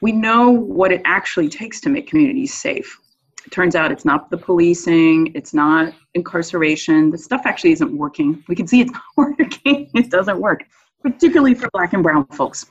We 0.00 0.12
know 0.12 0.50
what 0.50 0.92
it 0.92 1.02
actually 1.04 1.49
takes 1.49 1.80
to 1.83 1.88
make 1.88 2.09
communities 2.09 2.54
safe. 2.54 3.00
It 3.47 3.50
turns 3.50 3.75
out 3.75 3.92
it's 3.92 4.04
not 4.04 4.30
the 4.30 4.38
policing, 4.38 5.33
it's 5.35 5.52
not 5.52 5.92
incarceration. 6.14 7.11
The 7.11 7.18
stuff 7.18 7.42
actually 7.44 7.73
isn't 7.73 7.97
working. 7.97 8.42
We 8.49 8.54
can 8.54 8.66
see 8.66 8.80
it's 8.80 8.92
not 8.92 9.02
working. 9.16 9.90
it 9.94 10.11
doesn't 10.11 10.40
work, 10.40 10.64
particularly 11.02 11.54
for 11.54 11.68
black 11.73 11.92
and 11.92 12.02
brown 12.02 12.26
folks. 12.26 12.66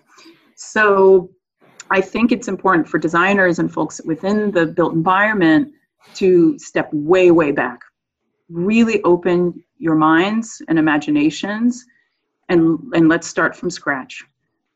So 0.55 1.29
I 1.91 2.01
think 2.01 2.31
it's 2.31 2.47
important 2.47 2.87
for 2.87 2.97
designers 2.97 3.59
and 3.59 3.71
folks 3.71 4.01
within 4.05 4.51
the 4.51 4.65
built 4.65 4.93
environment 4.93 5.73
to 6.15 6.57
step 6.57 6.89
way, 6.91 7.31
way 7.31 7.51
back. 7.51 7.79
Really 8.49 9.01
open 9.03 9.63
your 9.77 9.95
minds 9.95 10.61
and 10.67 10.79
imaginations 10.79 11.85
and, 12.49 12.79
and 12.93 13.09
let's 13.09 13.27
start 13.27 13.55
from 13.55 13.69
scratch. 13.69 14.23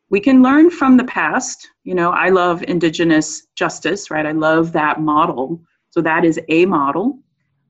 We 0.10 0.20
can 0.20 0.42
learn 0.42 0.70
from 0.70 0.98
the 0.98 1.04
past. 1.04 1.68
You 1.84 1.96
know, 1.96 2.12
I 2.12 2.30
love 2.30 2.64
Indigenous 2.64 3.48
justice, 3.56 4.10
right? 4.10 4.26
I 4.26 4.32
love 4.32 4.72
that 4.72 5.02
model. 5.02 5.62
So 5.90 6.02
that 6.02 6.24
is 6.24 6.40
a 6.50 6.66
model. 6.66 7.20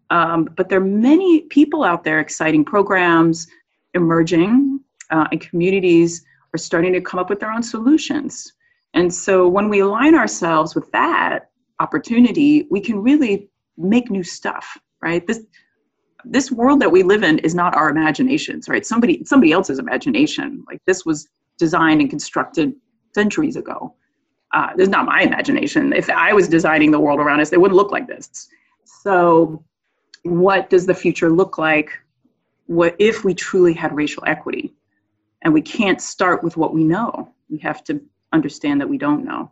Um, 0.10 0.48
but 0.56 0.70
there 0.70 0.80
are 0.80 0.86
many 0.86 1.42
people 1.42 1.84
out 1.84 2.04
there, 2.04 2.20
exciting 2.20 2.63
programs 2.63 3.48
emerging, 3.94 4.80
uh, 5.10 5.27
and 5.32 5.42
communities 5.42 6.24
are 6.54 6.58
starting 6.58 6.94
to 6.94 7.01
come 7.01 7.20
up 7.20 7.30
with 7.30 7.39
their 7.39 7.51
own 7.51 7.63
solutions. 7.63 8.54
And 8.94 9.13
so 9.13 9.48
when 9.48 9.70
we 9.70 9.80
align 9.80 10.16
ourselves 10.16 10.75
with 10.75 10.92
that 10.92 11.50
opportunity, 11.80 12.68
we 12.70 12.80
can 12.80 13.01
really 13.01 13.50
make 13.77 14.10
new 14.10 14.24
stuff, 14.24 14.77
right? 15.01 15.25
This 15.25 15.42
this 16.29 16.51
world 16.51 16.79
that 16.81 16.91
we 16.91 17.03
live 17.03 17.24
in 17.24 17.39
is 17.39 17.55
not 17.55 17.75
our 17.75 17.89
imaginations, 17.89 18.67
right? 18.67 18.86
Somebody 18.86 19.24
somebody 19.25 19.51
else's 19.51 19.79
imagination. 19.79 20.63
Like 20.67 20.81
this 20.86 21.05
was 21.05 21.27
designed 21.57 22.01
and 22.01 22.10
constructed 22.10 22.74
centuries 23.13 23.55
ago. 23.55 23.96
Uh, 24.53 24.69
this 24.75 24.84
is 24.84 24.89
not 24.89 25.05
my 25.05 25.22
imagination. 25.22 25.91
If 25.93 26.10
I 26.10 26.34
was 26.34 26.48
designing 26.48 26.91
the 26.91 27.00
world 27.00 27.19
around 27.19 27.41
us, 27.41 27.51
it 27.51 27.60
wouldn't 27.60 27.75
look 27.75 27.91
like 27.91 28.07
this. 28.07 28.48
So, 28.86 29.63
what 30.24 30.69
does 30.69 30.86
the 30.86 30.93
future 30.93 31.29
look 31.29 31.57
like? 31.57 31.91
What 32.67 32.96
if 33.00 33.24
we 33.24 33.34
truly 33.34 33.74
had 33.74 33.96
racial 33.96 34.24
equity? 34.25 34.74
And 35.43 35.53
we 35.53 35.62
can't 35.62 36.01
start 36.01 36.43
with 36.43 36.57
what 36.57 36.74
we 36.74 36.84
know. 36.84 37.31
We 37.50 37.57
have 37.60 37.84
to 37.86 38.01
understand 38.34 38.81
that 38.81 38.89
we 38.89 38.98
don't 38.98 39.24
know. 39.24 39.51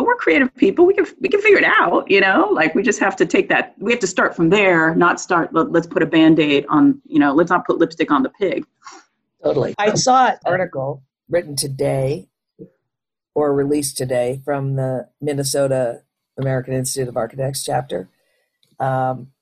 But 0.00 0.06
we're 0.06 0.16
creative 0.16 0.56
people. 0.56 0.86
We 0.86 0.94
can 0.94 1.04
we 1.20 1.28
can 1.28 1.42
figure 1.42 1.58
it 1.58 1.64
out. 1.64 2.10
You 2.10 2.22
know, 2.22 2.48
like 2.54 2.74
we 2.74 2.82
just 2.82 2.98
have 3.00 3.16
to 3.16 3.26
take 3.26 3.50
that. 3.50 3.74
We 3.80 3.92
have 3.92 4.00
to 4.00 4.06
start 4.06 4.34
from 4.34 4.48
there, 4.48 4.94
not 4.94 5.20
start. 5.20 5.52
Let, 5.52 5.72
let's 5.72 5.86
put 5.86 6.02
a 6.02 6.06
band 6.06 6.40
aid 6.40 6.64
on. 6.70 7.02
You 7.04 7.18
know, 7.18 7.34
let's 7.34 7.50
not 7.50 7.66
put 7.66 7.76
lipstick 7.76 8.10
on 8.10 8.22
the 8.22 8.30
pig. 8.30 8.64
Totally. 9.44 9.74
I 9.76 9.92
saw 9.92 10.28
an 10.28 10.38
article 10.46 11.02
written 11.28 11.54
today 11.54 12.30
or 13.34 13.52
released 13.52 13.98
today 13.98 14.40
from 14.42 14.76
the 14.76 15.10
Minnesota 15.20 16.00
American 16.38 16.72
Institute 16.72 17.06
of 17.06 17.18
Architects 17.18 17.62
chapter. 17.62 18.08
Um, 18.78 19.32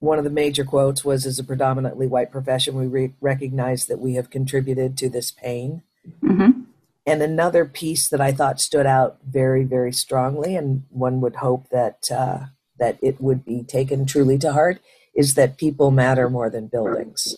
one 0.00 0.18
of 0.18 0.24
the 0.24 0.30
major 0.30 0.64
quotes 0.64 1.04
was 1.04 1.24
As 1.24 1.38
a 1.38 1.44
predominantly 1.44 2.08
white 2.08 2.32
profession, 2.32 2.74
we 2.74 2.88
re- 2.88 3.14
recognize 3.20 3.86
that 3.86 4.00
we 4.00 4.14
have 4.14 4.28
contributed 4.28 4.98
to 4.98 5.08
this 5.08 5.30
pain. 5.30 5.82
Mm-hmm. 6.20 6.62
And 7.04 7.20
another 7.20 7.64
piece 7.64 8.08
that 8.08 8.20
I 8.20 8.32
thought 8.32 8.60
stood 8.60 8.86
out 8.86 9.18
very, 9.26 9.64
very 9.64 9.92
strongly, 9.92 10.54
and 10.54 10.84
one 10.90 11.20
would 11.20 11.36
hope 11.36 11.68
that, 11.70 12.10
uh, 12.10 12.46
that 12.78 12.98
it 13.02 13.20
would 13.20 13.44
be 13.44 13.64
taken 13.64 14.06
truly 14.06 14.38
to 14.38 14.52
heart, 14.52 14.80
is 15.14 15.34
that 15.34 15.58
people 15.58 15.90
matter 15.90 16.30
more 16.30 16.48
than 16.48 16.68
buildings. 16.68 17.36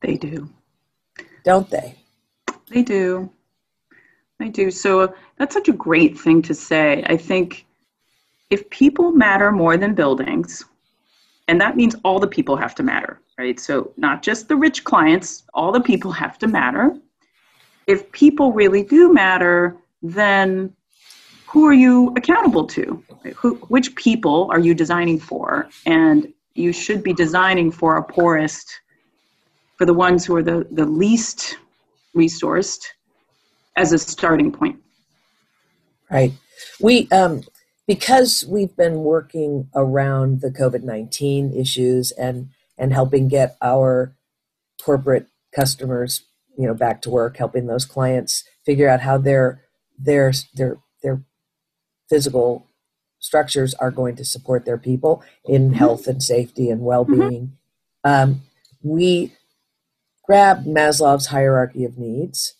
They 0.00 0.16
do. 0.16 0.48
Don't 1.44 1.68
they? 1.70 1.96
They 2.68 2.82
do. 2.82 3.30
They 4.38 4.48
do. 4.48 4.70
So 4.70 5.00
uh, 5.00 5.08
that's 5.38 5.54
such 5.54 5.68
a 5.68 5.72
great 5.72 6.18
thing 6.18 6.42
to 6.42 6.54
say. 6.54 7.04
I 7.06 7.16
think 7.16 7.66
if 8.50 8.68
people 8.70 9.12
matter 9.12 9.52
more 9.52 9.76
than 9.76 9.94
buildings, 9.94 10.64
and 11.48 11.60
that 11.60 11.76
means 11.76 11.94
all 12.02 12.18
the 12.18 12.26
people 12.26 12.56
have 12.56 12.74
to 12.76 12.82
matter, 12.82 13.20
right? 13.38 13.60
So 13.60 13.92
not 13.96 14.22
just 14.22 14.48
the 14.48 14.56
rich 14.56 14.84
clients, 14.84 15.44
all 15.54 15.70
the 15.70 15.80
people 15.80 16.10
have 16.12 16.38
to 16.38 16.48
matter. 16.48 16.96
If 17.92 18.10
people 18.12 18.52
really 18.52 18.82
do 18.82 19.12
matter, 19.12 19.76
then 20.02 20.74
who 21.46 21.66
are 21.66 21.74
you 21.74 22.14
accountable 22.16 22.66
to? 22.68 23.04
Who, 23.36 23.56
which 23.68 23.94
people 23.96 24.48
are 24.50 24.58
you 24.58 24.72
designing 24.72 25.20
for? 25.20 25.68
And 25.84 26.32
you 26.54 26.72
should 26.72 27.02
be 27.02 27.12
designing 27.12 27.70
for 27.70 27.98
a 27.98 28.02
poorest, 28.02 28.80
for 29.76 29.84
the 29.84 29.92
ones 29.92 30.24
who 30.24 30.34
are 30.36 30.42
the, 30.42 30.66
the 30.70 30.86
least 30.86 31.58
resourced 32.16 32.82
as 33.76 33.92
a 33.92 33.98
starting 33.98 34.50
point. 34.50 34.78
Right. 36.10 36.32
We, 36.80 37.08
um, 37.10 37.42
because 37.86 38.42
we've 38.48 38.74
been 38.74 39.00
working 39.00 39.68
around 39.74 40.40
the 40.40 40.50
COVID 40.50 40.82
19 40.82 41.52
issues 41.52 42.10
and, 42.12 42.48
and 42.78 42.94
helping 42.94 43.28
get 43.28 43.58
our 43.60 44.14
corporate 44.82 45.26
customers, 45.54 46.22
you 46.56 46.66
know, 46.66 46.74
back 46.74 47.02
to 47.02 47.10
work, 47.10 47.36
helping 47.36 47.66
those 47.66 47.84
clients 47.84 48.44
figure 48.64 48.88
out 48.88 49.00
how 49.00 49.18
their, 49.18 49.62
their, 49.98 50.32
their, 50.54 50.78
their 51.02 51.22
physical 52.08 52.66
structures 53.18 53.74
are 53.74 53.90
going 53.90 54.16
to 54.16 54.24
support 54.24 54.64
their 54.64 54.78
people 54.78 55.22
in 55.44 55.68
mm-hmm. 55.68 55.74
health 55.74 56.06
and 56.06 56.22
safety 56.22 56.68
and 56.68 56.82
well-being. 56.82 57.52
Mm-hmm. 58.04 58.32
Um, 58.32 58.42
we 58.82 59.32
grab 60.24 60.64
Maslow's 60.64 61.26
hierarchy 61.26 61.84
of 61.84 61.96
needs 61.96 62.54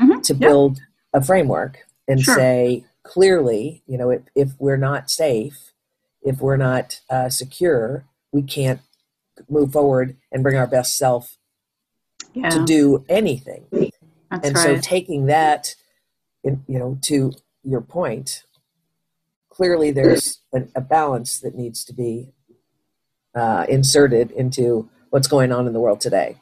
mm-hmm. 0.00 0.20
to 0.20 0.34
build 0.34 0.78
a 1.12 1.22
framework 1.22 1.78
and 2.08 2.20
sure. 2.20 2.34
say 2.34 2.84
clearly, 3.02 3.82
you 3.86 3.96
know, 3.96 4.10
if, 4.10 4.22
if 4.34 4.50
we're 4.58 4.76
not 4.76 5.10
safe, 5.10 5.72
if 6.22 6.40
we're 6.40 6.56
not 6.56 7.00
uh, 7.08 7.28
secure, 7.28 8.04
we 8.32 8.42
can't 8.42 8.80
move 9.48 9.72
forward 9.72 10.16
and 10.32 10.42
bring 10.42 10.56
our 10.56 10.66
best 10.66 10.96
self 10.96 11.36
yeah. 12.36 12.50
to 12.50 12.64
do 12.64 13.04
anything. 13.08 13.66
That's 14.30 14.48
and 14.48 14.56
right. 14.56 14.76
so 14.76 14.80
taking 14.80 15.26
that, 15.26 15.74
in, 16.44 16.62
you 16.68 16.78
know, 16.78 16.98
to 17.02 17.32
your 17.62 17.80
point, 17.80 18.44
clearly 19.48 19.90
there's 19.90 20.40
an, 20.52 20.70
a 20.74 20.80
balance 20.80 21.40
that 21.40 21.54
needs 21.54 21.84
to 21.84 21.94
be 21.94 22.32
uh, 23.34 23.66
inserted 23.68 24.30
into 24.32 24.88
what's 25.10 25.28
going 25.28 25.52
on 25.52 25.66
in 25.66 25.72
the 25.72 25.80
world 25.80 26.00
today. 26.00 26.36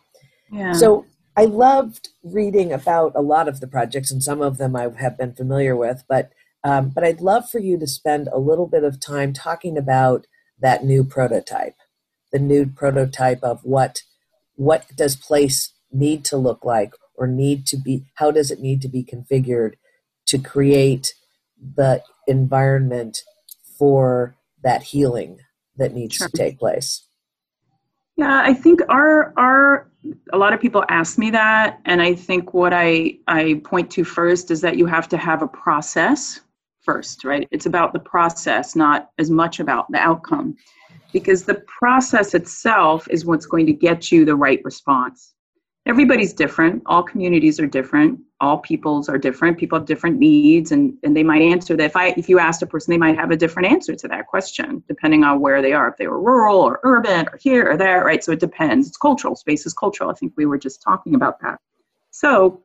Yeah. 0.51 0.73
So 0.73 1.07
I 1.37 1.45
loved 1.45 2.09
reading 2.23 2.73
about 2.73 3.13
a 3.15 3.23
lot 3.23 3.49
of 3.49 3.61
the 3.61 3.67
projects, 3.67 4.11
and 4.11 4.23
some 4.23 4.41
of 4.41 4.59
them 4.59 4.75
I 4.77 4.89
have 4.99 5.19
been 5.19 5.35
familiar 5.35 5.77
with, 5.77 6.05
but 6.09 6.31
um, 6.63 6.89
but 6.89 7.05
I'd 7.05 7.21
love 7.21 7.51
for 7.51 7.59
you 7.59 7.79
to 7.79 7.87
spend 7.87 8.29
a 8.33 8.39
little 8.39 8.67
bit 8.67 8.85
of 8.85 8.99
time 8.99 9.35
talking 9.35 9.77
about 9.77 10.27
that 10.59 10.83
new 10.83 11.05
prototype, 11.05 11.77
the 12.33 12.39
new 12.39 12.67
prototype 12.67 13.43
of 13.43 13.61
what 13.65 14.03
what 14.57 14.87
does 14.97 15.17
place 15.17 15.74
need 15.95 16.25
to 16.27 16.37
look 16.37 16.65
like, 16.65 16.95
or 17.17 17.27
need 17.27 17.67
to 17.67 17.77
be, 17.77 18.05
how 18.17 18.31
does 18.31 18.51
it 18.51 18.61
need 18.61 18.83
to 18.83 18.89
be 18.89 19.05
configured 19.05 19.75
to 20.27 20.39
create 20.39 21.15
the 21.77 22.03
environment 22.27 23.23
for 23.79 24.37
that 24.63 24.83
healing 24.83 25.39
that 25.77 25.95
needs 25.95 26.17
sure. 26.17 26.29
to 26.29 26.37
take 26.37 26.59
place. 26.59 27.07
Yeah, 28.17 28.43
I 28.45 28.55
think 28.55 28.81
our 28.89 29.33
our 29.37 29.91
a 30.33 30.39
lot 30.39 30.53
of 30.53 30.61
people 30.61 30.85
ask 30.89 31.19
me 31.19 31.31
that 31.31 31.81
and 31.85 32.01
I 32.01 32.15
think 32.15 32.55
what 32.55 32.73
I 32.73 33.19
I 33.27 33.61
point 33.65 33.91
to 33.93 34.05
first 34.05 34.51
is 34.51 34.61
that 34.61 34.77
you 34.77 34.87
have 34.87 35.09
to 35.09 35.17
have 35.17 35.43
a 35.43 35.49
process 35.49 36.41
first, 36.83 37.25
right? 37.25 37.49
It's 37.51 37.67
about 37.67 37.93
the 37.93 37.99
process, 37.99 38.77
not 38.77 39.11
as 39.19 39.31
much 39.31 39.59
about 39.59 39.91
the 39.91 39.99
outcome. 39.99 40.57
Because 41.13 41.45
the 41.45 41.63
process 41.67 42.35
itself 42.35 43.07
is 43.09 43.25
what's 43.25 43.47
going 43.47 43.67
to 43.67 43.73
get 43.73 44.11
you 44.11 44.25
the 44.25 44.35
right 44.35 44.61
response 44.65 45.34
everybody's 45.87 46.33
different. 46.33 46.83
All 46.87 47.03
communities 47.03 47.61
are 47.61 47.67
different. 47.67 48.19
All 48.41 48.59
peoples 48.59 49.09
are 49.09 49.19
different. 49.19 49.59
People 49.59 49.79
have 49.79 49.87
different 49.87 50.19
needs 50.19 50.73
and, 50.73 50.95
and 51.03 51.17
they 51.17 51.23
might 51.23 51.43
answer 51.43 51.77
that. 51.77 51.85
If 51.85 51.97
i 51.97 52.09
if 52.17 52.29
you 52.29 52.39
asked 52.39 52.63
a 52.63 52.67
person 52.67 52.93
they 52.93 52.99
might 52.99 53.17
have 53.17 53.31
a 53.31 53.37
different 53.37 53.71
answer 53.71 53.95
to 53.95 54.09
that 54.09 54.27
question 54.27 54.83
depending 54.89 55.25
on 55.25 55.41
where 55.41 55.63
they 55.63 55.73
are. 55.73 55.89
If 55.89 55.97
they 55.97 56.07
were 56.07 56.21
rural 56.21 56.59
or 56.59 56.81
urban 56.83 57.27
or 57.29 57.39
here 57.41 57.71
or 57.71 57.77
there 57.77 58.05
right? 58.05 58.23
So 58.25 58.33
it 58.33 58.41
depends. 58.41 58.89
It's 58.89 58.97
cultural. 58.97 59.37
Space 59.37 59.67
is 59.67 59.75
cultural. 59.75 60.11
I 60.11 60.15
think 60.15 60.33
we 60.37 60.47
were 60.47 60.59
just 60.59 60.83
talking 60.83 61.15
about 61.15 61.41
that. 61.41 61.59
So 62.11 62.63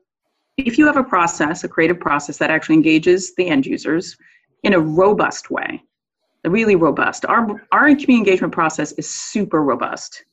if 0.58 0.78
you 0.78 0.86
have 0.86 0.98
a 0.98 1.04
process 1.04 1.64
a 1.64 1.68
creative 1.68 2.00
process 2.00 2.38
that 2.38 2.50
actually 2.50 2.76
engages 2.76 3.36
the 3.36 3.48
end 3.48 3.66
users 3.66 4.18
in 4.64 4.74
a 4.74 4.80
robust 4.80 5.50
way 5.50 5.82
a 6.46 6.50
really 6.50 6.76
robust 6.76 7.26
our 7.26 7.48
our 7.72 7.84
community 7.86 8.16
engagement 8.16 8.54
process 8.54 8.92
is 8.94 9.10
super 9.10 9.62
robust 9.64 10.24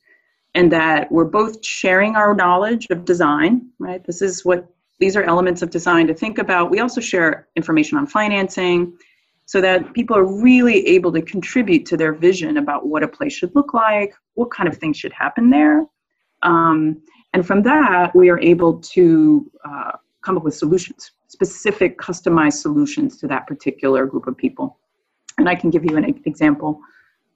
and 0.57 0.71
that 0.71 1.11
we're 1.11 1.23
both 1.23 1.63
sharing 1.63 2.15
our 2.15 2.33
knowledge 2.33 2.87
of 2.89 3.05
design, 3.05 3.69
right? 3.77 4.03
This 4.03 4.23
is 4.23 4.43
what 4.43 4.67
these 4.97 5.15
are 5.15 5.21
elements 5.21 5.61
of 5.61 5.69
design 5.69 6.07
to 6.07 6.15
think 6.15 6.39
about. 6.39 6.71
We 6.71 6.79
also 6.79 6.99
share 6.99 7.47
information 7.55 7.95
on 7.99 8.07
financing 8.07 8.97
so 9.45 9.61
that 9.61 9.93
people 9.93 10.17
are 10.17 10.25
really 10.25 10.79
able 10.87 11.11
to 11.11 11.21
contribute 11.21 11.85
to 11.85 11.95
their 11.95 12.11
vision 12.11 12.57
about 12.57 12.87
what 12.87 13.03
a 13.03 13.07
place 13.07 13.33
should 13.33 13.53
look 13.53 13.75
like, 13.75 14.15
what 14.33 14.49
kind 14.49 14.67
of 14.67 14.75
things 14.75 14.97
should 14.97 15.13
happen 15.13 15.51
there. 15.51 15.85
Um, 16.41 17.03
and 17.33 17.45
from 17.45 17.61
that, 17.61 18.15
we 18.15 18.29
are 18.31 18.39
able 18.39 18.79
to 18.95 19.51
uh, 19.63 19.91
come 20.23 20.37
up 20.37 20.43
with 20.43 20.55
solutions, 20.55 21.11
specific 21.27 21.99
customized 21.99 22.61
solutions 22.63 23.17
to 23.17 23.27
that 23.27 23.45
particular 23.45 24.07
group 24.07 24.25
of 24.25 24.35
people. 24.35 24.79
And 25.37 25.47
I 25.47 25.53
can 25.53 25.69
give 25.69 25.85
you 25.85 25.97
an 25.97 26.19
example. 26.25 26.79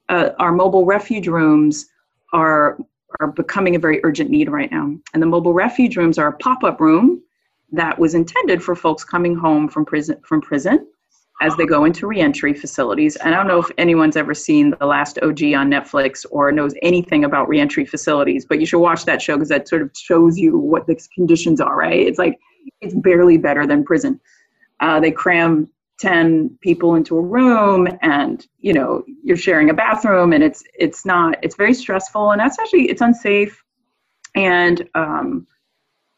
Uh, 0.09 0.31
our 0.39 0.51
mobile 0.51 0.85
refuge 0.85 1.27
rooms 1.27 1.85
are 2.33 2.79
are 3.19 3.27
becoming 3.27 3.75
a 3.75 3.79
very 3.79 3.99
urgent 4.03 4.29
need 4.29 4.49
right 4.49 4.71
now. 4.71 4.95
And 5.13 5.21
the 5.21 5.27
mobile 5.27 5.53
refuge 5.53 5.97
rooms 5.97 6.17
are 6.17 6.27
a 6.27 6.37
pop 6.37 6.63
up 6.63 6.79
room 6.79 7.21
that 7.71 7.97
was 7.97 8.15
intended 8.15 8.61
for 8.61 8.75
folks 8.75 9.03
coming 9.03 9.35
home 9.35 9.67
from 9.67 9.85
prison 9.85 10.17
from 10.23 10.41
prison 10.41 10.87
as 11.41 11.55
they 11.55 11.65
go 11.65 11.85
into 11.85 12.05
reentry 12.05 12.53
facilities. 12.53 13.15
And 13.15 13.33
I 13.33 13.37
don't 13.37 13.47
know 13.47 13.59
if 13.59 13.71
anyone's 13.79 14.15
ever 14.15 14.35
seen 14.35 14.75
The 14.79 14.85
Last 14.85 15.17
OG 15.23 15.41
on 15.55 15.71
Netflix 15.71 16.23
or 16.29 16.51
knows 16.51 16.75
anything 16.83 17.25
about 17.25 17.47
reentry 17.47 17.83
facilities, 17.83 18.45
but 18.45 18.59
you 18.59 18.65
should 18.67 18.79
watch 18.79 19.05
that 19.05 19.21
show 19.21 19.37
because 19.37 19.49
that 19.49 19.67
sort 19.67 19.81
of 19.81 19.89
shows 19.95 20.37
you 20.37 20.57
what 20.59 20.85
the 20.85 20.95
conditions 21.15 21.59
are, 21.59 21.75
right? 21.75 21.99
It's 21.99 22.19
like 22.19 22.39
it's 22.81 22.93
barely 22.93 23.37
better 23.37 23.65
than 23.65 23.83
prison. 23.83 24.19
Uh, 24.81 24.99
they 24.99 25.11
cram 25.11 25.67
10 26.01 26.57
people 26.61 26.95
into 26.95 27.15
a 27.15 27.21
room 27.21 27.87
and 28.01 28.47
you 28.57 28.73
know 28.73 29.03
you're 29.23 29.37
sharing 29.37 29.69
a 29.69 29.73
bathroom 29.73 30.33
and 30.33 30.43
it's 30.43 30.63
it's 30.73 31.05
not 31.05 31.37
it's 31.43 31.55
very 31.55 31.75
stressful 31.75 32.31
and 32.31 32.41
that's 32.41 32.57
actually 32.59 32.89
it's 32.89 33.01
unsafe. 33.01 33.63
And 34.33 34.89
um, 34.95 35.45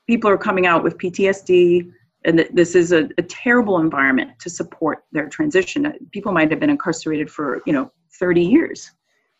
people 0.08 0.30
are 0.30 0.38
coming 0.38 0.66
out 0.66 0.84
with 0.84 0.98
ptsd 0.98 1.92
and 2.26 2.48
this 2.54 2.76
is 2.76 2.94
a, 2.94 3.10
a, 3.18 3.24
terrible 3.24 3.80
environment 3.80 4.32
to 4.40 4.50
support 4.50 5.04
their 5.12 5.28
transition. 5.28 5.94
People 6.12 6.32
might 6.32 6.50
have 6.52 6.60
been 6.62 6.70
incarcerated 6.70 7.30
for 7.30 7.62
you 7.66 7.74
know 7.74 7.92
30 8.20 8.42
years. 8.42 8.90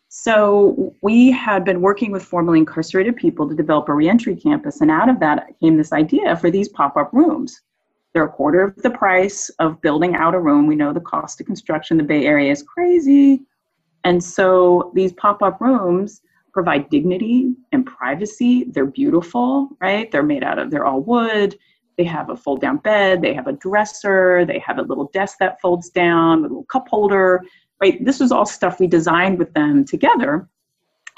So 0.08 0.94
we 1.02 1.30
had 1.30 1.64
been 1.64 1.80
working 1.80 2.12
with 2.12 2.22
formerly 2.22 2.58
incarcerated 2.58 3.16
people 3.16 3.48
to 3.48 3.54
develop 3.54 3.88
a 3.88 3.94
reentry 3.94 4.36
campus 4.36 4.82
and 4.82 4.90
out 4.90 5.08
of 5.08 5.20
that 5.20 5.58
came 5.60 5.78
this 5.78 5.92
idea 5.92 6.36
for 6.36 6.50
these 6.50 6.68
pop-up 6.68 7.10
rooms 7.14 7.62
they're 8.14 8.24
a 8.24 8.32
quarter 8.32 8.62
of 8.62 8.76
the 8.76 8.90
price 8.90 9.50
of 9.58 9.80
building 9.82 10.14
out 10.14 10.34
a 10.34 10.40
room. 10.40 10.68
We 10.68 10.76
know 10.76 10.92
the 10.92 11.00
cost 11.00 11.40
of 11.40 11.46
construction 11.46 11.98
in 11.98 12.06
the 12.06 12.08
Bay 12.08 12.24
Area 12.24 12.52
is 12.52 12.62
crazy. 12.62 13.42
And 14.04 14.22
so 14.22 14.92
these 14.94 15.12
pop 15.14 15.42
up 15.42 15.60
rooms 15.60 16.22
provide 16.52 16.88
dignity 16.88 17.54
and 17.72 17.84
privacy. 17.84 18.64
They're 18.68 18.86
beautiful, 18.86 19.70
right? 19.80 20.10
They're 20.12 20.22
made 20.22 20.44
out 20.44 20.60
of, 20.60 20.70
they're 20.70 20.86
all 20.86 21.00
wood. 21.00 21.58
They 21.98 22.04
have 22.04 22.30
a 22.30 22.36
fold 22.36 22.60
down 22.60 22.76
bed. 22.78 23.20
They 23.20 23.34
have 23.34 23.48
a 23.48 23.52
dresser. 23.52 24.44
They 24.44 24.60
have 24.60 24.78
a 24.78 24.82
little 24.82 25.10
desk 25.12 25.38
that 25.40 25.60
folds 25.60 25.90
down 25.90 26.38
a 26.38 26.42
little 26.42 26.64
cup 26.64 26.86
holder, 26.88 27.42
right? 27.80 28.04
This 28.04 28.20
is 28.20 28.30
all 28.30 28.46
stuff 28.46 28.78
we 28.78 28.86
designed 28.86 29.38
with 29.38 29.52
them 29.54 29.84
together. 29.84 30.48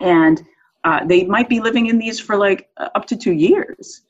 And 0.00 0.42
uh, 0.84 1.04
they 1.04 1.24
might 1.24 1.50
be 1.50 1.60
living 1.60 1.86
in 1.86 1.98
these 1.98 2.18
for 2.18 2.36
like 2.36 2.70
up 2.78 3.04
to 3.06 3.16
two 3.16 3.32
years 3.32 4.06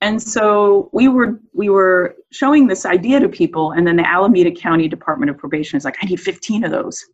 and 0.00 0.22
so 0.22 0.90
we 0.92 1.08
were 1.08 1.40
we 1.52 1.68
were 1.68 2.16
showing 2.30 2.66
this 2.66 2.84
idea 2.84 3.18
to 3.20 3.28
people 3.28 3.72
and 3.72 3.86
then 3.86 3.96
the 3.96 4.06
alameda 4.06 4.50
county 4.50 4.88
department 4.88 5.30
of 5.30 5.38
probation 5.38 5.76
is 5.76 5.84
like 5.84 5.96
i 6.02 6.06
need 6.06 6.20
15 6.20 6.64
of 6.64 6.70
those. 6.70 7.04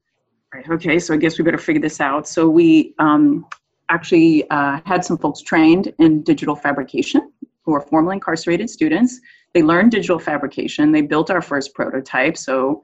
Right 0.53 0.69
okay 0.71 0.99
so 0.99 1.15
i 1.15 1.17
guess 1.17 1.39
we 1.39 1.45
better 1.45 1.59
figure 1.59 1.83
this 1.83 2.01
out. 2.01 2.29
So 2.29 2.49
we 2.49 2.95
um, 2.99 3.47
actually 3.89 4.49
uh, 4.51 4.81
had 4.87 5.05
some 5.05 5.19
folks 5.19 5.41
trained 5.41 5.93
in 5.99 6.23
digital 6.23 6.57
fabrication 6.57 7.33
who 7.65 7.75
are 7.75 7.81
formerly 7.81 8.15
incarcerated 8.17 8.69
students. 8.69 9.21
They 9.53 9.63
learned 9.63 9.91
digital 9.91 10.19
fabrication. 10.19 10.93
They 10.93 11.03
built 11.03 11.31
our 11.31 11.41
first 11.41 11.75
prototype 11.75 12.37
so 12.37 12.83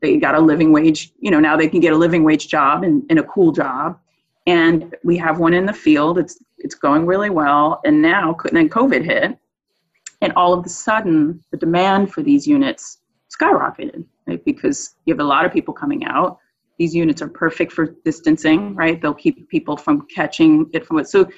they 0.00 0.16
got 0.16 0.34
a 0.34 0.40
living 0.40 0.72
wage 0.72 1.12
you 1.18 1.30
know 1.30 1.40
now 1.40 1.56
they 1.56 1.68
can 1.68 1.80
get 1.80 1.92
a 1.92 1.96
living 1.96 2.24
wage 2.24 2.48
job 2.48 2.84
and, 2.84 3.04
and 3.10 3.18
a 3.18 3.24
cool 3.24 3.52
job. 3.52 3.98
And 4.46 4.94
we 5.04 5.16
have 5.18 5.38
one 5.38 5.54
in 5.54 5.66
the 5.66 5.72
field. 5.72 6.18
It's 6.18 6.38
it's 6.58 6.74
going 6.74 7.06
really 7.06 7.30
well. 7.30 7.80
And 7.84 8.02
now 8.02 8.36
then 8.52 8.68
covid 8.68 9.04
hit 9.04 9.38
and 10.20 10.32
all 10.34 10.52
of 10.52 10.64
a 10.64 10.68
sudden 10.68 11.42
the 11.50 11.56
demand 11.56 12.12
for 12.12 12.22
these 12.22 12.46
units 12.46 12.98
skyrocketed 13.30 14.04
right? 14.26 14.44
because 14.44 14.96
you 15.04 15.14
have 15.14 15.20
a 15.20 15.24
lot 15.24 15.44
of 15.44 15.52
people 15.52 15.72
coming 15.72 16.04
out. 16.04 16.38
These 16.78 16.94
units 16.94 17.20
are 17.22 17.28
perfect 17.28 17.72
for 17.72 17.94
distancing 18.04 18.74
right? 18.74 19.00
They'll 19.00 19.14
keep 19.14 19.48
people 19.48 19.76
from 19.76 20.06
catching 20.14 20.68
it 20.72 20.86
from 20.86 20.98
it. 20.98 21.08
So 21.08 21.28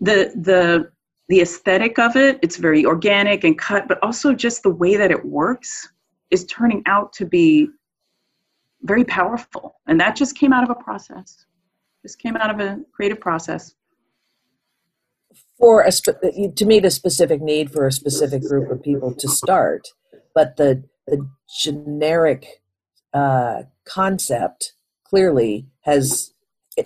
the 0.00 0.32
the 0.36 0.90
the 1.28 1.40
aesthetic 1.40 1.98
of 1.98 2.16
it 2.16 2.38
it's 2.42 2.56
very 2.56 2.84
organic 2.84 3.44
and 3.44 3.56
cut 3.56 3.88
but 3.88 3.98
also 4.02 4.34
just 4.34 4.62
the 4.62 4.70
way 4.70 4.96
that 4.96 5.10
it 5.10 5.24
works 5.24 5.88
is 6.30 6.44
turning 6.46 6.82
out 6.86 7.12
to 7.14 7.24
be 7.24 7.68
very 8.82 9.04
powerful. 9.04 9.80
And 9.86 9.98
that 10.00 10.14
just 10.14 10.36
came 10.36 10.52
out 10.52 10.62
of 10.62 10.70
a 10.70 10.74
process. 10.74 11.46
Just 12.02 12.18
came 12.18 12.36
out 12.36 12.50
of 12.50 12.60
a 12.60 12.80
creative 12.92 13.20
process 13.20 13.74
for 15.58 15.82
a 15.82 15.90
to 15.92 16.64
meet 16.64 16.84
a 16.84 16.90
specific 16.90 17.40
need 17.40 17.70
for 17.70 17.86
a 17.86 17.92
specific 17.92 18.42
group 18.42 18.70
of 18.70 18.82
people 18.82 19.14
to 19.14 19.28
start 19.28 19.88
but 20.34 20.56
the 20.56 20.84
the 21.06 21.28
generic 21.58 22.62
uh, 23.12 23.62
concept 23.86 24.74
clearly 25.04 25.66
has 25.82 26.32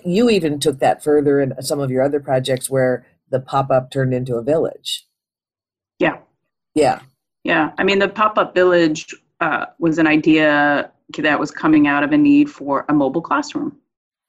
you 0.05 0.29
even 0.29 0.59
took 0.59 0.79
that 0.79 1.03
further 1.03 1.39
in 1.39 1.59
some 1.61 1.79
of 1.79 1.89
your 1.89 2.03
other 2.03 2.19
projects 2.19 2.69
where 2.69 3.05
the 3.31 3.39
pop-up 3.39 3.89
turned 3.91 4.13
into 4.13 4.35
a 4.35 4.43
village. 4.43 5.05
Yeah. 5.97 6.19
Yeah. 6.75 7.01
Yeah. 7.43 7.71
I 7.77 7.83
mean 7.83 7.99
the 7.99 8.07
pop-up 8.07 8.53
village 8.53 9.15
uh, 9.41 9.65
was 9.79 9.97
an 9.97 10.05
idea 10.05 10.91
that 11.17 11.39
was 11.39 11.49
coming 11.49 11.87
out 11.87 12.03
of 12.03 12.11
a 12.11 12.17
need 12.17 12.49
for 12.49 12.85
a 12.89 12.93
mobile 12.93 13.21
classroom. 13.21 13.75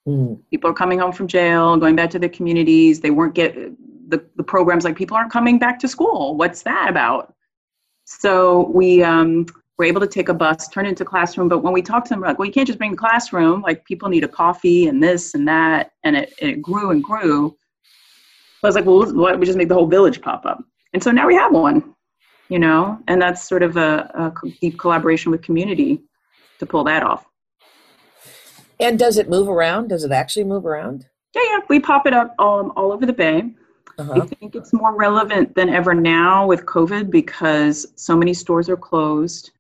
Mm. 0.09 0.41
people 0.51 0.71
are 0.71 0.75
coming 0.75 0.99
home 0.99 1.13
from 1.13 1.29
jail 1.29 1.77
going 1.77 1.95
back 1.95 2.09
to 2.11 2.19
their 2.19 2.31
communities. 2.31 3.01
They 3.01 3.11
weren't 3.11 3.35
get 3.35 3.55
the, 4.11 4.25
the 4.37 4.43
programs 4.43 4.85
like 4.85 4.97
people 4.97 5.17
aren't 5.17 5.33
coming 5.33 5.59
back 5.59 5.79
to 5.81 5.89
school. 5.89 6.37
What's 6.37 6.63
that 6.63 6.89
about? 6.89 7.35
So 8.05 8.71
we 8.75 9.03
um, 9.03 9.47
were 9.79 9.85
able 9.85 10.01
to 10.01 10.07
take 10.07 10.29
a 10.29 10.35
bus, 10.35 10.69
turn 10.69 10.87
it 10.87 10.91
into 10.91 11.05
classroom. 11.05 11.49
But 11.49 11.61
when 11.61 11.73
we 11.73 11.81
talked 11.81 12.07
to 12.09 12.11
them, 12.11 12.21
we're 12.21 12.27
like, 12.27 12.39
well, 12.39 12.47
you 12.47 12.53
can't 12.53 12.67
just 12.67 12.79
bring 12.79 12.91
the 12.91 12.97
classroom. 12.97 13.63
Like 13.63 13.85
people 13.85 14.09
need 14.09 14.25
a 14.25 14.29
coffee 14.29 14.89
and 14.89 15.03
this 15.03 15.35
and 15.35 15.47
that. 15.49 15.93
And 16.05 16.17
it, 16.17 16.35
and 16.41 16.51
it 16.51 16.61
grew 16.61 16.91
and 16.91 17.03
grew. 17.03 17.57
I 18.63 18.67
was 18.67 18.75
like, 18.75 18.85
well, 18.85 18.99
why 19.15 19.31
don't 19.31 19.41
we 19.41 19.47
just 19.47 19.57
make 19.57 19.69
the 19.69 19.75
whole 19.75 19.87
village 19.87 20.21
pop 20.21 20.45
up? 20.45 20.63
And 20.93 21.03
so 21.03 21.11
now 21.11 21.27
we 21.27 21.35
have 21.35 21.53
one, 21.53 21.95
you 22.49 22.59
know, 22.59 22.99
and 23.09 23.23
that's 23.23 23.49
sort 23.49 23.63
of 23.63 23.77
a, 23.77 24.11
a 24.15 24.49
deep 24.61 24.79
collaboration 24.79 25.31
with 25.31 25.41
community 25.41 26.03
to 26.59 26.67
pull 26.67 26.85
that 26.85 27.03
off. 27.03 27.25
And 28.81 28.99
does 28.99 29.19
it 29.19 29.31
move 29.31 29.49
around? 29.49 29.89
Does 29.89 30.05
it 30.05 30.13
actually 30.13 30.45
move 30.45 30.67
around? 30.67 31.07
Yeah, 31.35 31.43
yeah. 31.45 31.59
We 31.69 31.81
pop 31.81 32.07
it 32.07 32.13
up 32.13 32.35
um, 32.39 32.73
all 32.77 32.93
over 32.93 33.07
the 33.07 33.13
bay. 33.13 33.55
Uh-huh. 34.01 34.23
I 34.23 34.27
think 34.27 34.57
it's 34.57 34.73
more 34.73 34.97
relevant 34.97 35.55
than 35.55 35.69
ever 35.69 35.95
now 35.95 36.47
with 36.47 36.65
COVID 36.65 37.11
because 37.11 37.87
so 37.97 38.17
many 38.17 38.33
stores 38.33 38.69
are 38.71 38.77
closed. 38.77 39.51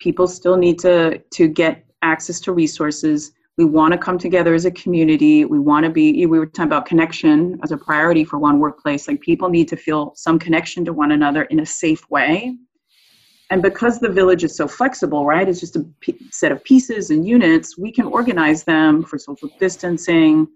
People 0.00 0.26
still 0.26 0.56
need 0.56 0.78
to 0.80 1.18
to 1.18 1.48
get 1.48 1.84
access 2.00 2.40
to 2.40 2.52
resources. 2.52 3.32
We 3.58 3.66
want 3.66 3.92
to 3.92 3.98
come 3.98 4.18
together 4.18 4.54
as 4.54 4.64
a 4.64 4.70
community. 4.70 5.44
We 5.44 5.58
want 5.58 5.84
to 5.84 5.90
be. 5.90 6.24
We 6.24 6.38
were 6.38 6.46
talking 6.46 6.64
about 6.64 6.86
connection 6.86 7.60
as 7.62 7.72
a 7.72 7.76
priority 7.76 8.24
for 8.24 8.38
one 8.38 8.58
workplace. 8.58 9.06
Like 9.06 9.20
people 9.20 9.50
need 9.50 9.68
to 9.68 9.76
feel 9.76 10.12
some 10.16 10.38
connection 10.38 10.84
to 10.86 10.94
one 10.94 11.12
another 11.12 11.42
in 11.44 11.60
a 11.60 11.66
safe 11.66 12.08
way. 12.10 12.56
And 13.50 13.62
because 13.62 14.00
the 14.00 14.08
village 14.08 14.42
is 14.42 14.56
so 14.56 14.66
flexible, 14.66 15.26
right? 15.26 15.46
It's 15.46 15.60
just 15.60 15.76
a 15.76 15.84
p- 16.00 16.18
set 16.30 16.50
of 16.50 16.64
pieces 16.64 17.10
and 17.10 17.28
units. 17.28 17.76
We 17.76 17.92
can 17.92 18.06
organize 18.06 18.64
them 18.64 19.04
for 19.04 19.18
social 19.18 19.50
distancing 19.60 20.48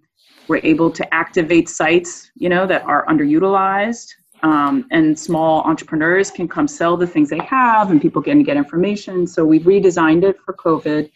we're 0.49 0.61
able 0.65 0.91
to 0.91 1.15
activate 1.15 1.69
sites, 1.69 2.31
you 2.35 2.49
know, 2.49 2.67
that 2.67 2.83
are 2.83 3.07
underutilized. 3.07 4.09
Um, 4.43 4.87
and 4.93 5.19
small 5.19 5.63
entrepreneurs 5.63 6.31
can 6.31 6.47
come 6.47 6.69
sell 6.69 6.97
the 6.97 7.07
things 7.07 7.29
they 7.29 7.41
have 7.41 7.91
and 7.91 8.01
people 8.01 8.23
can 8.23 8.43
get 8.45 8.57
information. 8.57 9.27
So 9.27 9.45
we've 9.45 9.63
redesigned 9.63 10.23
it 10.23 10.39
for 10.45 10.55
COVID 10.55 11.11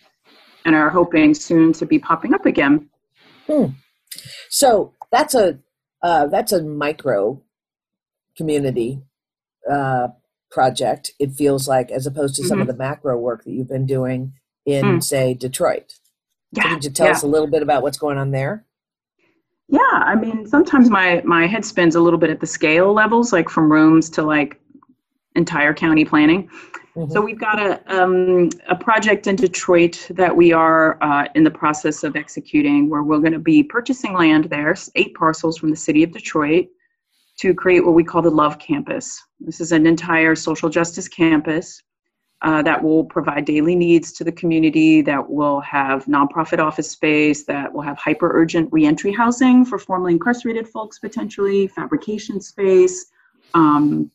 and 0.64 0.75
are 0.75 0.90
hoping 0.90 1.35
soon 1.35 1.73
to 1.75 1.87
be 1.87 1.99
popping 1.99 2.35
up 2.35 2.47
again. 2.47 2.88
Hmm. 3.47 3.66
So 4.49 4.92
that's 5.11 5.35
a 5.35 5.59
uh, 6.03 6.27
that's 6.27 6.53
a 6.53 6.62
micro 6.62 7.40
community 8.37 9.01
uh, 9.71 10.09
project. 10.51 11.12
It 11.18 11.33
feels 11.33 11.68
like, 11.68 11.90
as 11.90 12.07
opposed 12.07 12.35
to 12.37 12.42
some 12.42 12.57
mm-hmm. 12.57 12.62
of 12.62 12.66
the 12.66 12.77
macro 12.77 13.16
work 13.18 13.45
that 13.45 13.53
you've 13.53 13.68
been 13.68 13.87
doing 13.87 14.33
in, 14.66 14.85
mm. 14.85 15.03
say, 15.03 15.35
Detroit. 15.35 15.95
Yeah, 16.53 16.75
Could 16.75 16.85
you 16.85 16.90
tell 16.90 17.07
yeah. 17.07 17.12
us 17.12 17.23
a 17.23 17.27
little 17.27 17.47
bit 17.47 17.62
about 17.62 17.83
what's 17.83 17.99
going 17.99 18.18
on 18.18 18.33
there? 18.33 18.64
Yeah, 19.73 19.81
I 19.91 20.15
mean, 20.15 20.47
sometimes 20.47 20.91
my 20.91 21.23
my 21.25 21.47
head 21.47 21.65
spins 21.65 21.95
a 21.95 22.01
little 22.01 22.19
bit 22.19 22.29
at 22.29 22.41
the 22.41 22.47
scale 22.47 22.93
levels, 22.93 23.33
like 23.33 23.49
from 23.49 23.73
rooms 23.73 24.11
to 24.11 24.23
like 24.23 24.61
entire 25.35 25.73
county 25.73 26.05
planning. 26.05 26.51
Mm-hmm. 26.95 27.11
So 27.11 27.23
we've 27.23 27.41
got 27.41 27.59
a 27.59 27.81
um, 27.91 28.51
a 28.69 28.77
project 28.77 29.29
in 29.29 29.35
Detroit 29.35 30.07
that 30.11 30.37
we 30.37 30.53
are 30.53 31.03
uh, 31.03 31.27
in 31.35 31.43
the 31.43 31.51
process 31.51 32.05
of 32.05 32.17
executing, 32.17 32.91
where 32.91 33.03
we're 33.03 33.21
going 33.21 33.33
to 33.33 33.39
be 33.39 33.63
purchasing 33.63 34.13
land 34.13 34.45
there, 34.51 34.75
eight 34.95 35.15
parcels 35.15 35.57
from 35.57 35.71
the 35.71 35.77
city 35.77 36.03
of 36.03 36.13
Detroit, 36.13 36.67
to 37.39 37.55
create 37.55 37.83
what 37.83 37.95
we 37.95 38.05
call 38.05 38.21
the 38.21 38.31
Love 38.31 38.59
Campus. 38.59 39.19
This 39.41 39.59
is 39.59 39.73
an 39.73 39.87
entire 39.87 40.35
social 40.35 40.69
justice 40.69 41.09
campus 41.09 41.83
uh, 42.43 42.61
that 42.63 42.83
will 42.83 43.05
provide 43.05 43.45
daily 43.45 43.77
needs 43.77 44.13
to 44.13 44.25
the 44.25 44.33
community, 44.33 45.01
that 45.01 45.31
will 45.31 45.61
have 45.61 46.05
nonprofit 46.07 46.59
office 46.59 46.91
space, 46.91 47.45
that 47.45 47.73
will 47.73 47.83
have 47.83 47.97
hyper 47.97 48.31
urgent 48.35 48.69
reentry 48.73 49.13
housing 49.13 49.65
for 49.65 49.79
formerly 49.79 50.13
incarcerated 50.13 50.67
folks 50.69 50.99
potentially, 50.99 51.69
fabrication 51.69 52.41
space, 52.41 53.07
um, 53.55 54.11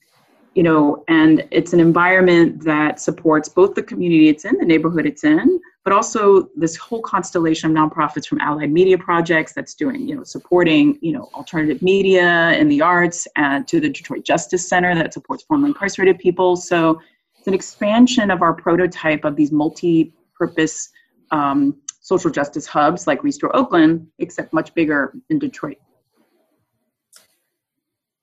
you 0.55 0.63
know, 0.63 1.03
and 1.07 1.47
it's 1.51 1.71
an 1.71 1.79
environment 1.79 2.63
that 2.63 2.99
supports 2.99 3.47
both 3.47 3.75
the 3.75 3.83
community 3.83 4.27
it's 4.27 4.43
in, 4.43 4.57
the 4.57 4.65
neighborhood 4.65 5.05
it's 5.05 5.23
in, 5.23 5.59
but 5.83 5.93
also 5.93 6.49
this 6.55 6.75
whole 6.75 7.01
constellation 7.01 7.69
of 7.69 7.77
nonprofits 7.77 8.25
from 8.27 8.41
Allied 8.41 8.71
Media 8.71 8.97
Projects 8.97 9.53
that's 9.53 9.73
doing, 9.75 10.05
you 10.05 10.15
know, 10.15 10.23
supporting, 10.23 10.97
you 10.99 11.13
know, 11.13 11.29
alternative 11.33 11.81
media 11.81 12.25
and 12.25 12.69
the 12.69 12.81
arts, 12.81 13.27
and 13.35 13.67
to 13.67 13.79
the 13.79 13.87
Detroit 13.87 14.25
Justice 14.25 14.67
Center 14.67 14.93
that 14.95 15.13
supports 15.13 15.43
formerly 15.43 15.69
incarcerated 15.69 16.17
people. 16.17 16.57
So 16.57 16.99
it's 17.47 17.51
an 17.51 17.53
expansion 17.53 18.29
of 18.29 18.41
our 18.41 18.53
prototype 18.53 19.23
of 19.23 19.37
these 19.37 19.53
multi-purpose 19.53 20.89
um, 21.31 21.77
social 22.01 22.29
justice 22.29 22.67
hubs 22.67 23.07
like 23.07 23.23
Restore 23.23 23.55
Oakland, 23.55 24.05
except 24.19 24.51
much 24.51 24.73
bigger 24.73 25.13
in 25.29 25.39
Detroit. 25.39 25.77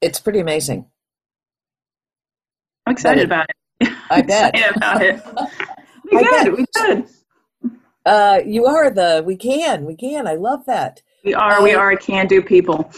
It's 0.03 0.21
pretty 0.21 0.41
amazing. 0.41 0.85
I'm 2.87 2.93
excited 2.93 3.25
about 3.25 3.47
it. 3.81 3.93
I 4.11 4.21
bet. 4.21 4.55
about 4.77 5.03
it. 5.03 5.23
We 6.13 6.23
good. 6.23 6.59
We 6.59 6.67
good. 6.75 7.09
Uh, 8.05 8.41
you 8.45 8.67
are 8.67 8.91
the 8.91 9.23
we 9.25 9.37
can 9.37 9.87
we 9.87 9.97
can. 9.97 10.27
I 10.27 10.35
love 10.35 10.67
that. 10.67 11.01
We 11.25 11.33
are. 11.33 11.63
we 11.63 11.73
are 11.73 11.97
can 11.97 12.27
do 12.27 12.43
people. 12.43 12.93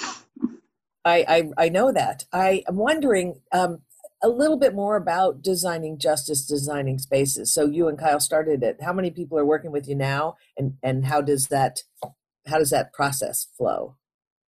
I, 1.05 1.25
I 1.29 1.67
I 1.67 1.69
know 1.69 1.93
that. 1.93 2.25
I 2.33 2.65
am 2.69 2.75
wondering 2.75 3.41
um, 3.53 3.79
a 4.23 4.29
little 4.29 4.57
bit 4.57 4.75
more 4.75 4.97
about 4.97 5.43
designing 5.43 5.99
justice, 5.99 6.47
designing 6.47 6.99
spaces. 6.99 7.53
So 7.53 7.67
you 7.67 7.89
and 7.89 7.99
Kyle 7.99 8.21
started 8.21 8.63
it. 8.63 8.79
How 8.83 8.93
many 8.93 9.11
people 9.11 9.39
are 9.39 9.45
working 9.45 9.73
with 9.73 9.89
you 9.89 9.95
now, 9.95 10.37
and 10.57 10.75
and 10.83 11.07
how 11.07 11.21
does 11.21 11.49
that 11.49 11.81
how 12.47 12.59
does 12.59 12.71
that 12.71 12.93
process 12.93 13.49
flow? 13.57 13.97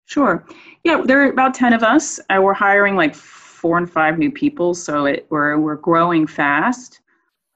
Sure. 0.06 0.46
Yeah, 0.84 1.02
there 1.04 1.22
are 1.22 1.30
about 1.30 1.54
ten 1.54 1.72
of 1.72 1.82
us. 1.82 2.18
Uh, 2.30 2.40
we're 2.42 2.54
hiring 2.54 2.96
like 2.96 3.14
four 3.14 3.76
and 3.76 3.90
five 3.90 4.18
new 4.18 4.30
people, 4.30 4.74
so 4.74 5.04
it, 5.04 5.26
we're 5.30 5.58
we're 5.58 5.76
growing 5.76 6.26
fast. 6.26 7.00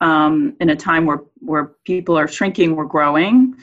Um, 0.00 0.56
in 0.60 0.68
a 0.68 0.76
time 0.76 1.06
where 1.06 1.22
where 1.38 1.72
people 1.84 2.18
are 2.18 2.26
shrinking, 2.26 2.74
we're 2.74 2.86
growing, 2.86 3.54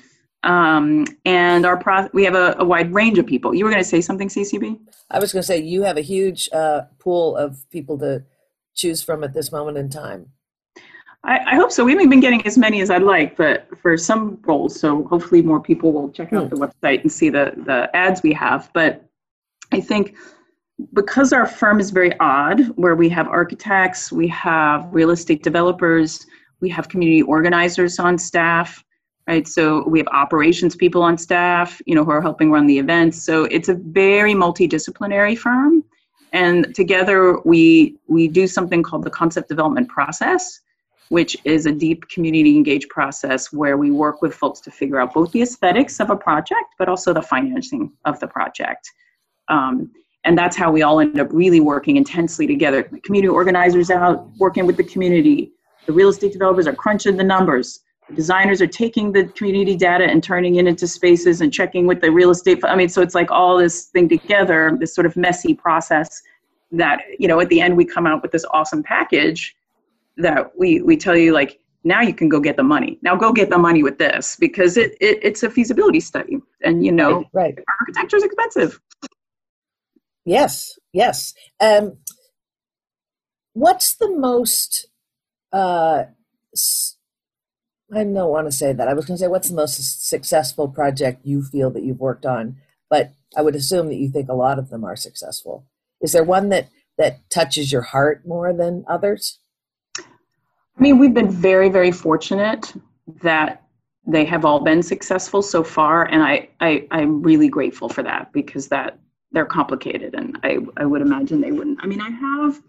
um, 0.44 1.06
and 1.26 1.66
our 1.66 1.78
pro- 1.78 2.10
we 2.14 2.24
have 2.24 2.36
a, 2.36 2.56
a, 2.60 2.66
wide 2.66 2.94
range 2.94 3.18
of 3.18 3.28
people. 3.28 3.54
You 3.54 3.66
were 3.66 3.72
going 3.72 3.84
to 3.84 3.88
say 3.90 4.00
something, 4.00 4.30
CCB? 4.30 4.80
I 5.12 5.20
was 5.20 5.34
going 5.34 5.42
to 5.42 5.46
say 5.46 5.58
you 5.60 5.84
have 5.84 5.98
a 5.98 6.02
huge 6.02 6.48
uh, 6.54 6.84
pool 6.98 7.36
of 7.36 7.70
people 7.72 7.98
to 8.00 8.24
choose 8.76 9.02
from 9.02 9.24
at 9.24 9.34
this 9.34 9.52
moment 9.52 9.78
in 9.78 9.90
time. 9.90 10.28
I, 11.24 11.40
I, 11.48 11.56
hope 11.56 11.72
so. 11.72 11.84
We 11.84 11.92
haven't 11.92 12.10
been 12.10 12.22
getting 12.22 12.46
as 12.48 12.58
many 12.58 12.80
as 12.82 12.90
I'd 12.90 13.04
like, 13.04 13.36
but 13.36 13.68
for 13.82 13.98
some 13.98 14.40
roles, 14.44 14.80
so 14.80 15.04
hopefully 15.06 15.42
more 15.42 15.60
people 15.60 15.92
will 15.92 16.10
check 16.10 16.32
out 16.32 16.48
hmm. 16.48 16.56
the 16.56 16.68
website 16.68 17.02
and 17.02 17.12
see 17.12 17.30
the 17.30 17.54
the 17.66 17.94
ads 17.94 18.24
we 18.24 18.32
have. 18.34 18.70
But 18.74 19.06
I 19.74 19.82
think 19.82 20.16
because 20.94 21.34
our 21.34 21.46
firm 21.46 21.80
is 21.80 21.92
very 21.92 22.18
odd, 22.20 22.62
where 22.78 22.96
we 22.96 23.10
have 23.10 23.28
architects, 23.28 24.12
we 24.12 24.28
have 24.30 24.88
real 24.92 25.12
estate 25.12 25.44
developers, 25.44 26.26
we 26.62 26.70
have 26.70 26.88
community 26.88 27.22
organizers 27.22 28.00
on 28.00 28.18
staff, 28.18 28.84
right? 29.28 29.48
So 29.48 29.88
we 29.88 30.00
have 30.00 30.08
operations 30.08 30.76
people 30.76 31.02
on 31.02 31.18
staff, 31.18 31.82
you 31.86 31.96
know, 31.96 32.06
who 32.06 32.12
are 32.12 32.22
helping 32.22 32.50
run 32.50 32.66
the 32.66 32.80
events. 32.80 33.24
So 33.24 33.44
it's 33.46 33.70
a 33.70 33.76
very 33.76 34.34
multidisciplinary 34.34 35.38
firm. 35.38 35.84
And 36.32 36.74
together 36.76 37.40
we 37.40 37.98
we 38.08 38.28
do 38.28 38.48
something 38.48 38.84
called 38.84 39.04
the 39.04 39.10
concept 39.10 39.50
development 39.50 39.90
process, 39.90 40.62
which 41.10 41.36
is 41.44 41.66
a 41.66 41.72
deep 41.72 42.08
community 42.10 42.56
engaged 42.56 42.90
process 42.90 43.52
where 43.52 43.78
we 43.78 43.92
work 43.92 44.22
with 44.22 44.34
folks 44.34 44.60
to 44.62 44.72
figure 44.72 45.00
out 45.00 45.14
both 45.14 45.32
the 45.32 45.42
aesthetics 45.42 46.00
of 46.00 46.10
a 46.10 46.16
project, 46.16 46.76
but 46.78 46.88
also 46.88 47.14
the 47.14 47.22
financing 47.22 47.92
of 48.06 48.20
the 48.20 48.28
project. 48.28 48.92
Um, 49.48 49.92
and 50.24 50.38
that's 50.38 50.56
how 50.56 50.72
we 50.72 50.84
all 50.84 51.00
end 51.00 51.20
up 51.20 51.30
really 51.32 51.60
working 51.60 51.98
intensely 51.98 52.46
together. 52.46 52.88
The 52.92 53.00
community 53.00 53.30
organizers 53.30 53.90
out 53.90 54.30
working 54.38 54.66
with 54.68 54.78
the 54.78 54.84
community. 54.84 55.52
The 55.86 55.94
real 55.94 56.10
estate 56.10 56.34
developers 56.34 56.68
are 56.68 56.76
crunching 56.76 57.18
the 57.18 57.24
numbers 57.24 57.80
designers 58.16 58.62
are 58.62 58.68
taking 58.68 59.12
the 59.12 59.26
community 59.26 59.76
data 59.76 60.06
and 60.06 60.24
turning 60.24 60.56
it 60.56 60.68
into 60.68 60.88
spaces 60.88 61.42
and 61.42 61.54
checking 61.54 61.86
with 61.88 62.02
the 62.02 62.12
real 62.12 62.30
estate 62.30 62.60
i 62.64 62.76
mean 62.76 62.90
so 62.90 63.02
it's 63.02 63.16
like 63.16 63.32
all 63.32 63.58
this 63.58 63.86
thing 63.86 64.10
together 64.10 64.76
this 64.80 64.94
sort 64.94 65.06
of 65.06 65.16
messy 65.16 65.54
process 65.54 66.22
that 66.72 67.02
you 67.18 67.28
know 67.28 67.40
at 67.40 67.50
the 67.50 67.62
end 67.62 67.76
we 67.76 67.86
come 67.86 68.06
out 68.08 68.22
with 68.22 68.32
this 68.32 68.46
awesome 68.52 68.84
package 68.84 69.56
that 70.18 70.52
we 70.58 70.82
we 70.82 70.98
tell 70.98 71.16
you 71.16 71.34
like 71.34 71.60
now 71.84 72.02
you 72.02 72.14
can 72.14 72.28
go 72.28 72.40
get 72.40 72.58
the 72.58 72.64
money 72.64 72.98
now 73.02 73.16
go 73.16 73.32
get 73.32 73.50
the 73.50 73.58
money 73.58 73.84
with 73.84 73.98
this 73.98 74.36
because 74.40 74.76
it, 74.78 74.92
it 75.00 75.20
it's 75.22 75.44
a 75.44 75.50
feasibility 75.50 76.00
study 76.00 76.40
and 76.64 76.86
you 76.86 76.92
know 76.92 77.24
right, 77.34 77.56
right. 77.56 77.66
architecture 77.80 78.18
is 78.18 78.24
expensive 78.24 78.80
Yes, 80.30 80.78
yes. 80.94 81.34
Um, 81.60 81.98
what's 83.54 83.96
the 83.96 84.16
most? 84.16 84.88
Uh, 85.52 86.04
I 87.92 88.04
don't 88.04 88.30
want 88.30 88.48
to 88.48 88.52
say 88.52 88.74
that. 88.74 88.88
I 88.88 88.94
was 88.94 89.06
going 89.06 89.18
to 89.18 89.24
say, 89.24 89.28
what's 89.28 89.50
the 89.50 89.56
most 89.56 90.08
successful 90.08 90.68
project 90.68 91.26
you 91.26 91.42
feel 91.44 91.72
that 91.72 91.84
you've 91.84 92.00
worked 92.00 92.26
on? 92.26 92.58
But 92.90 93.14
I 93.36 93.42
would 93.42 93.56
assume 93.56 93.88
that 93.88 93.98
you 93.98 94.10
think 94.10 94.30
a 94.30 94.34
lot 94.34 94.60
of 94.60 94.70
them 94.70 94.84
are 94.84 94.96
successful. 94.96 95.66
Is 96.02 96.12
there 96.12 96.24
one 96.24 96.50
that 96.50 96.70
that 96.98 97.30
touches 97.30 97.72
your 97.72 97.82
heart 97.82 98.28
more 98.28 98.54
than 98.54 98.84
others? 98.88 99.40
I 99.98 100.82
mean, 100.82 100.98
we've 101.00 101.14
been 101.14 101.32
very, 101.32 101.70
very 101.70 101.92
fortunate 101.92 102.74
that 103.22 103.64
they 104.06 104.26
have 104.26 104.46
all 104.46 104.60
been 104.60 104.84
successful 104.84 105.42
so 105.42 105.64
far, 105.64 106.06
and 106.06 106.24
I, 106.24 106.50
I 106.60 106.88
I'm 106.92 107.22
really 107.22 107.48
grateful 107.48 107.90
for 107.90 108.04
that 108.04 108.32
because 108.34 108.68
that 108.70 109.00
they're 109.32 109.46
complicated 109.46 110.16
and 110.16 110.40
I, 110.44 110.58
I 110.78 110.86
would 110.86 111.02
imagine 111.02 111.42
they 111.42 111.52
wouldn't. 111.52 111.80
I 111.82 111.88
mean, 111.88 112.02
I 112.02 112.10
have 112.10 112.62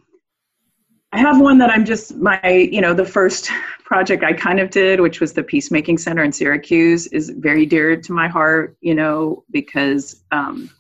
I 1.13 1.19
have 1.19 1.41
one 1.41 1.59
that 1.59 1.71
I'm 1.71 1.85
just 1.85 2.17
my, 2.17 2.41
you 2.45 2.81
know, 2.81 2.95
the 2.95 3.05
first 3.05 3.51
project 3.91 4.23
I 4.23 4.33
kind 4.33 4.61
of 4.61 4.71
did, 4.71 5.01
which 5.01 5.21
was 5.21 5.33
the 5.33 5.43
Peacemaking 5.43 5.99
Center 5.99 6.23
in 6.23 6.31
Syracuse, 6.31 7.09
is 7.09 7.31
very 7.31 7.67
dear 7.67 7.97
to 7.97 8.13
my 8.13 8.29
heart, 8.29 8.77
you 8.81 8.95
know, 8.95 9.43
because 9.51 10.23
um, 10.31 10.71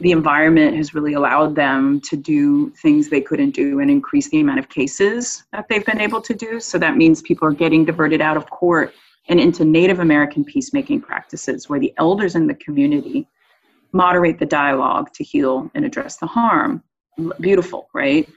the 0.00 0.10
environment 0.10 0.76
has 0.76 0.92
really 0.92 1.12
allowed 1.12 1.54
them 1.54 2.00
to 2.00 2.16
do 2.16 2.70
things 2.82 3.10
they 3.10 3.20
couldn't 3.20 3.52
do 3.52 3.78
and 3.78 3.92
increase 3.92 4.28
the 4.30 4.40
amount 4.40 4.58
of 4.58 4.68
cases 4.70 5.44
that 5.52 5.66
they've 5.68 5.86
been 5.86 6.00
able 6.00 6.20
to 6.20 6.34
do. 6.34 6.58
So 6.58 6.78
that 6.78 6.96
means 6.96 7.22
people 7.22 7.46
are 7.46 7.52
getting 7.52 7.84
diverted 7.84 8.20
out 8.20 8.36
of 8.36 8.50
court 8.50 8.92
and 9.28 9.38
into 9.38 9.64
Native 9.64 10.00
American 10.00 10.44
peacemaking 10.44 11.00
practices 11.00 11.68
where 11.68 11.78
the 11.78 11.94
elders 11.96 12.34
in 12.34 12.48
the 12.48 12.56
community 12.56 13.28
moderate 13.92 14.40
the 14.40 14.46
dialogue 14.46 15.12
to 15.14 15.22
heal 15.22 15.70
and 15.76 15.84
address 15.84 16.16
the 16.16 16.26
harm. 16.26 16.82
Beautiful, 17.38 17.88
right? 17.94 18.28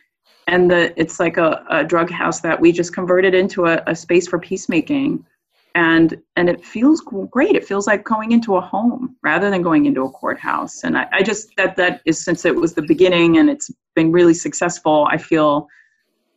And 0.52 0.70
the 0.70 0.94
it's 1.02 1.20
like 1.20 1.38
a, 1.38 1.66
a 1.70 1.84
drug 1.84 2.12
house 2.12 2.42
that 2.42 2.60
we 2.60 2.72
just 2.72 2.94
converted 2.94 3.34
into 3.34 3.66
a, 3.66 3.82
a 3.88 3.96
space 3.96 4.28
for 4.28 4.38
peacemaking. 4.38 5.26
And 5.74 6.22
and 6.36 6.50
it 6.50 6.64
feels 6.64 7.02
great. 7.02 7.56
It 7.56 7.66
feels 7.66 7.88
like 7.88 8.04
going 8.04 8.34
into 8.34 8.58
a 8.58 8.62
home 8.62 9.16
rather 9.24 9.50
than 9.50 9.62
going 9.62 9.86
into 9.86 10.04
a 10.04 10.12
courthouse. 10.12 10.84
And 10.84 10.98
I, 10.98 11.08
I 11.12 11.24
just 11.24 11.56
that 11.58 11.76
that 11.78 12.02
is 12.06 12.24
since 12.24 12.46
it 12.46 12.56
was 12.56 12.74
the 12.74 12.84
beginning 12.84 13.38
and 13.38 13.50
it's 13.50 13.72
been 13.96 14.12
really 14.12 14.34
successful. 14.36 15.08
I 15.10 15.18
feel 15.18 15.68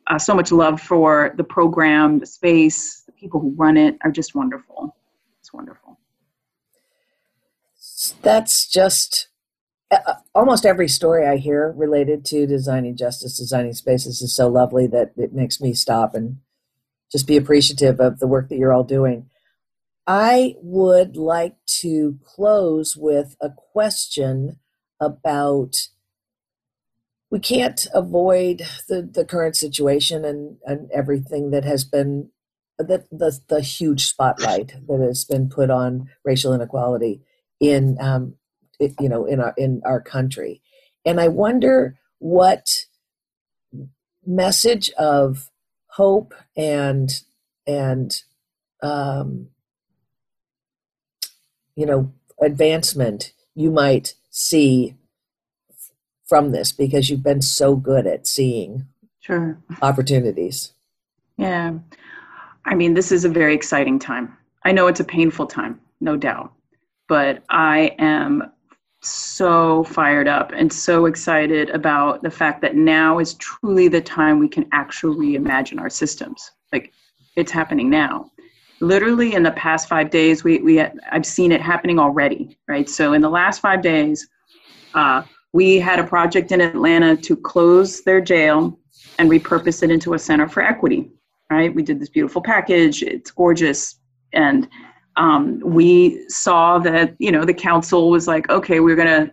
uh, 0.07 0.19
so 0.19 0.35
much 0.35 0.53
love 0.53 0.81
for 0.81 1.35
the 1.37 1.45
program, 1.45 2.21
the 2.21 2.27
space, 2.27 3.03
the 3.07 3.13
people 3.13 3.41
who 3.41 3.53
run 3.57 3.77
it 3.77 3.99
are 4.03 4.13
just 4.13 4.35
wonderful. 4.35 4.97
It's 5.41 5.53
wonderful 5.53 5.99
that's 8.23 8.67
just 8.67 9.29
almost 10.35 10.67
every 10.67 10.89
story 10.89 11.27
I 11.27 11.37
hear 11.37 11.73
related 11.77 12.25
to 12.27 12.47
designing 12.47 12.97
justice, 12.97 13.39
designing 13.39 13.73
spaces 13.75 14.23
is 14.23 14.35
so 14.35 14.49
lovely 14.49 14.87
that 14.89 15.13
it 15.17 15.33
makes 15.33 15.61
me 15.61 15.75
stop 15.75 16.15
and 16.15 16.39
just 17.11 17.27
be 17.27 17.37
appreciative 17.37 18.01
of 18.01 18.19
the 18.19 18.27
work 18.27 18.49
that 18.49 18.57
you're 18.57 18.73
all 18.73 18.85
doing. 18.85 19.29
I 20.07 20.57
would 20.63 21.17
like 21.17 21.57
to 21.81 22.19
close 22.25 22.97
with 22.97 23.37
a 23.41 23.51
question 23.51 24.59
about 25.01 25.89
we 27.31 27.41
can't 27.41 27.87
avoid 27.95 28.63
the, 28.89 29.03
the 29.03 29.25
current 29.25 29.57
situation 29.57 30.25
and, 30.25 30.59
and 30.65 30.91
everything 30.93 31.51
that 31.51 31.65
has 31.65 31.85
been 31.85 32.31
the, 32.79 33.05
the, 33.11 33.39
the 33.49 33.61
huge 33.61 34.07
spotlight 34.07 34.75
that 34.89 35.01
has 35.01 35.25
been 35.25 35.49
put 35.49 35.71
on 35.71 36.09
racial 36.25 36.53
inequality 36.53 37.23
in 37.61 37.97
um, 38.01 38.35
you 38.79 39.09
know 39.09 39.25
in 39.25 39.41
our 39.41 39.55
in 39.57 39.83
our 39.85 40.01
country. 40.01 40.61
And 41.07 41.21
i 41.21 41.29
wonder 41.29 41.99
what 42.19 42.87
message 44.27 44.91
of 44.93 45.51
hope 45.89 46.35
and 46.57 47.11
and 47.67 48.23
um, 48.83 49.49
you 51.77 51.87
know 51.87 52.13
advancement 52.41 53.33
you 53.55 53.71
might 53.71 54.15
see 54.31 54.95
from 56.27 56.53
this 56.53 56.73
because 56.73 57.11
you've 57.11 57.23
been 57.23 57.43
so 57.43 57.77
good 57.77 58.07
at 58.07 58.27
seeing 58.27 58.87
sure. 59.21 59.59
opportunities. 59.83 60.73
Yeah. 61.37 61.75
I 62.65 62.75
mean 62.75 62.95
this 62.95 63.13
is 63.13 63.25
a 63.25 63.29
very 63.29 63.55
exciting 63.55 63.99
time. 63.99 64.37
I 64.65 64.73
know 64.73 64.87
it's 64.87 65.01
a 65.01 65.05
painful 65.05 65.47
time 65.47 65.79
no 66.05 66.17
doubt. 66.17 66.53
But 67.09 67.43
I 67.51 67.97
am 67.99 68.51
so 69.05 69.85
fired 69.85 70.29
up 70.29 70.53
and 70.55 70.73
so 70.73 71.07
excited 71.07 71.71
about 71.71 72.23
the 72.23 72.31
fact 72.31 72.61
that 72.63 72.77
now 72.77 73.19
is 73.19 73.35
truly 73.35 73.89
the 73.89 74.01
time 74.01 74.39
we 74.39 74.49
can 74.49 74.67
actually 74.73 75.39
reimagine 75.39 75.81
our 75.81 75.91
systems. 75.91 76.53
Like 76.73 76.93
it's 77.37 77.53
happening 77.53 77.91
now. 77.91 78.31
Literally 78.81 79.35
in 79.35 79.43
the 79.43 79.53
past 79.53 79.89
five 79.89 80.11
days, 80.11 80.45
we, 80.45 80.59
we 80.59 80.81
I've 80.81 81.27
seen 81.27 81.53
it 81.53 81.61
happening 81.61 81.99
already, 81.99 82.59
right? 82.69 82.89
So 82.89 83.13
in 83.13 83.23
the 83.23 83.31
last 83.31 83.61
five 83.61 83.83
days, 83.83 84.29
uh, 84.95 85.23
we 85.53 85.79
had 85.79 86.01
a 86.01 86.05
project 86.05 86.51
in 86.53 86.61
Atlanta 86.61 87.17
to 87.17 87.37
close 87.37 88.03
their 88.03 88.21
jail 88.21 88.79
and 89.19 89.31
repurpose 89.31 89.83
it 89.83 89.91
into 89.91 90.15
a 90.15 90.19
center 90.19 90.49
for 90.49 90.63
equity, 90.63 91.11
right? 91.51 91.73
We 91.73 91.83
did 91.83 92.01
this 92.01 92.09
beautiful 92.09 92.43
package. 92.43 93.03
It's 93.03 93.31
gorgeous. 93.31 93.97
And 94.33 94.69
um, 95.17 95.61
we 95.61 96.29
saw 96.29 96.79
that 96.81 97.15
you 97.19 97.31
know 97.31 97.45
the 97.45 97.55
council 97.55 98.11
was 98.11 98.27
like 98.27 98.49
okay 98.51 98.81
we're 98.81 98.97
going 98.97 99.27
to 99.27 99.33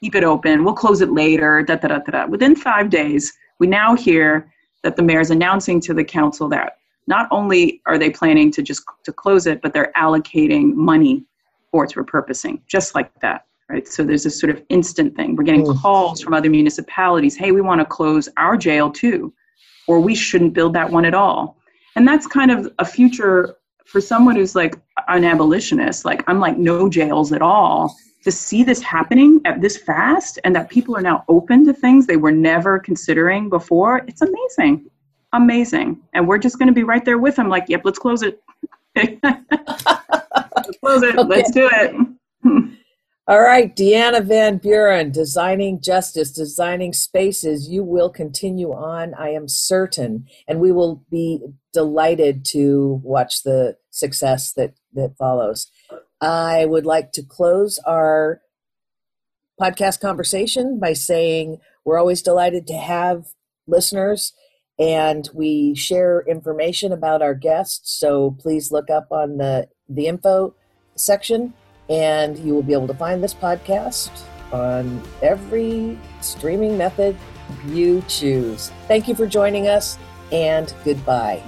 keep 0.00 0.14
it 0.14 0.24
open 0.24 0.64
we'll 0.64 0.74
close 0.74 1.00
it 1.00 1.10
later 1.10 1.62
da, 1.62 1.76
da, 1.76 1.88
da, 1.88 1.98
da, 1.98 2.10
da. 2.12 2.26
within 2.26 2.54
five 2.54 2.90
days 2.90 3.32
we 3.58 3.66
now 3.66 3.96
hear 3.96 4.52
that 4.82 4.96
the 4.96 5.02
mayor 5.02 5.20
is 5.20 5.30
announcing 5.30 5.80
to 5.80 5.94
the 5.94 6.04
council 6.04 6.48
that 6.48 6.78
not 7.06 7.28
only 7.30 7.80
are 7.86 7.98
they 7.98 8.10
planning 8.10 8.50
to 8.52 8.62
just 8.62 8.84
to 9.04 9.12
close 9.12 9.46
it 9.46 9.60
but 9.62 9.72
they're 9.72 9.92
allocating 9.96 10.74
money 10.74 11.24
for 11.70 11.84
its 11.84 11.94
repurposing 11.94 12.60
just 12.66 12.94
like 12.94 13.12
that 13.20 13.46
right 13.68 13.88
so 13.88 14.04
there's 14.04 14.22
this 14.22 14.38
sort 14.38 14.50
of 14.50 14.62
instant 14.68 15.16
thing 15.16 15.34
we're 15.34 15.44
getting 15.44 15.64
mm. 15.64 15.80
calls 15.80 16.20
from 16.20 16.34
other 16.34 16.50
municipalities 16.50 17.36
hey 17.36 17.50
we 17.50 17.60
want 17.60 17.80
to 17.80 17.84
close 17.84 18.28
our 18.36 18.56
jail 18.56 18.90
too 18.90 19.32
or 19.88 19.98
we 19.98 20.14
shouldn't 20.14 20.52
build 20.52 20.74
that 20.74 20.90
one 20.90 21.04
at 21.04 21.14
all 21.14 21.56
and 21.96 22.06
that's 22.06 22.26
kind 22.26 22.50
of 22.50 22.72
a 22.78 22.84
future 22.84 23.56
for 23.86 24.00
someone 24.00 24.36
who's 24.36 24.54
like 24.54 24.76
an 25.08 25.24
abolitionist, 25.24 26.04
like 26.04 26.22
I'm 26.26 26.40
like 26.40 26.58
no 26.58 26.88
jails 26.88 27.32
at 27.32 27.42
all. 27.42 27.96
To 28.24 28.32
see 28.32 28.64
this 28.64 28.82
happening 28.82 29.40
at 29.44 29.60
this 29.60 29.76
fast 29.76 30.40
and 30.42 30.54
that 30.56 30.68
people 30.68 30.96
are 30.96 31.00
now 31.00 31.24
open 31.28 31.64
to 31.64 31.72
things 31.72 32.06
they 32.06 32.16
were 32.16 32.32
never 32.32 32.80
considering 32.80 33.48
before, 33.48 33.98
it's 34.08 34.20
amazing. 34.20 34.90
Amazing. 35.32 36.00
And 36.12 36.26
we're 36.26 36.38
just 36.38 36.58
going 36.58 36.66
to 36.66 36.72
be 36.72 36.82
right 36.82 37.04
there 37.04 37.18
with 37.18 37.36
them, 37.36 37.48
like, 37.48 37.66
yep, 37.68 37.82
let's 37.84 38.00
close 38.00 38.22
it. 38.22 38.42
let's 38.96 39.10
close 40.80 41.02
it. 41.04 41.16
Okay. 41.16 41.28
Let's 41.28 41.52
do 41.52 41.70
it. 41.72 41.94
All 43.28 43.40
right, 43.40 43.74
Deanna 43.74 44.24
Van 44.24 44.58
Buren, 44.58 45.10
designing 45.10 45.80
justice, 45.80 46.30
designing 46.30 46.92
spaces. 46.92 47.68
You 47.68 47.82
will 47.82 48.08
continue 48.08 48.72
on, 48.72 49.14
I 49.14 49.30
am 49.30 49.48
certain, 49.48 50.26
and 50.46 50.60
we 50.60 50.70
will 50.70 51.04
be 51.10 51.40
delighted 51.76 52.42
to 52.46 53.02
watch 53.04 53.42
the 53.42 53.76
success 53.90 54.54
that 54.54 54.72
that 54.94 55.14
follows. 55.18 55.70
I 56.22 56.64
would 56.64 56.86
like 56.86 57.12
to 57.12 57.22
close 57.22 57.78
our 57.86 58.40
podcast 59.60 60.00
conversation 60.00 60.80
by 60.80 60.94
saying 60.94 61.58
we're 61.84 61.98
always 61.98 62.22
delighted 62.22 62.66
to 62.68 62.78
have 62.78 63.26
listeners 63.66 64.32
and 64.78 65.28
we 65.34 65.74
share 65.74 66.24
information 66.26 66.92
about 66.92 67.20
our 67.20 67.34
guests. 67.34 67.98
So 68.00 68.34
please 68.40 68.72
look 68.72 68.88
up 68.88 69.08
on 69.10 69.36
the 69.36 69.68
the 69.86 70.06
info 70.06 70.54
section 70.94 71.52
and 71.90 72.38
you 72.38 72.54
will 72.54 72.62
be 72.62 72.72
able 72.72 72.88
to 72.88 72.94
find 72.94 73.22
this 73.22 73.34
podcast 73.34 74.10
on 74.50 75.02
every 75.20 75.98
streaming 76.22 76.78
method 76.78 77.18
you 77.66 78.02
choose. 78.08 78.72
Thank 78.88 79.08
you 79.08 79.14
for 79.14 79.26
joining 79.26 79.68
us, 79.68 79.98
and 80.32 80.72
goodbye. 80.84 81.42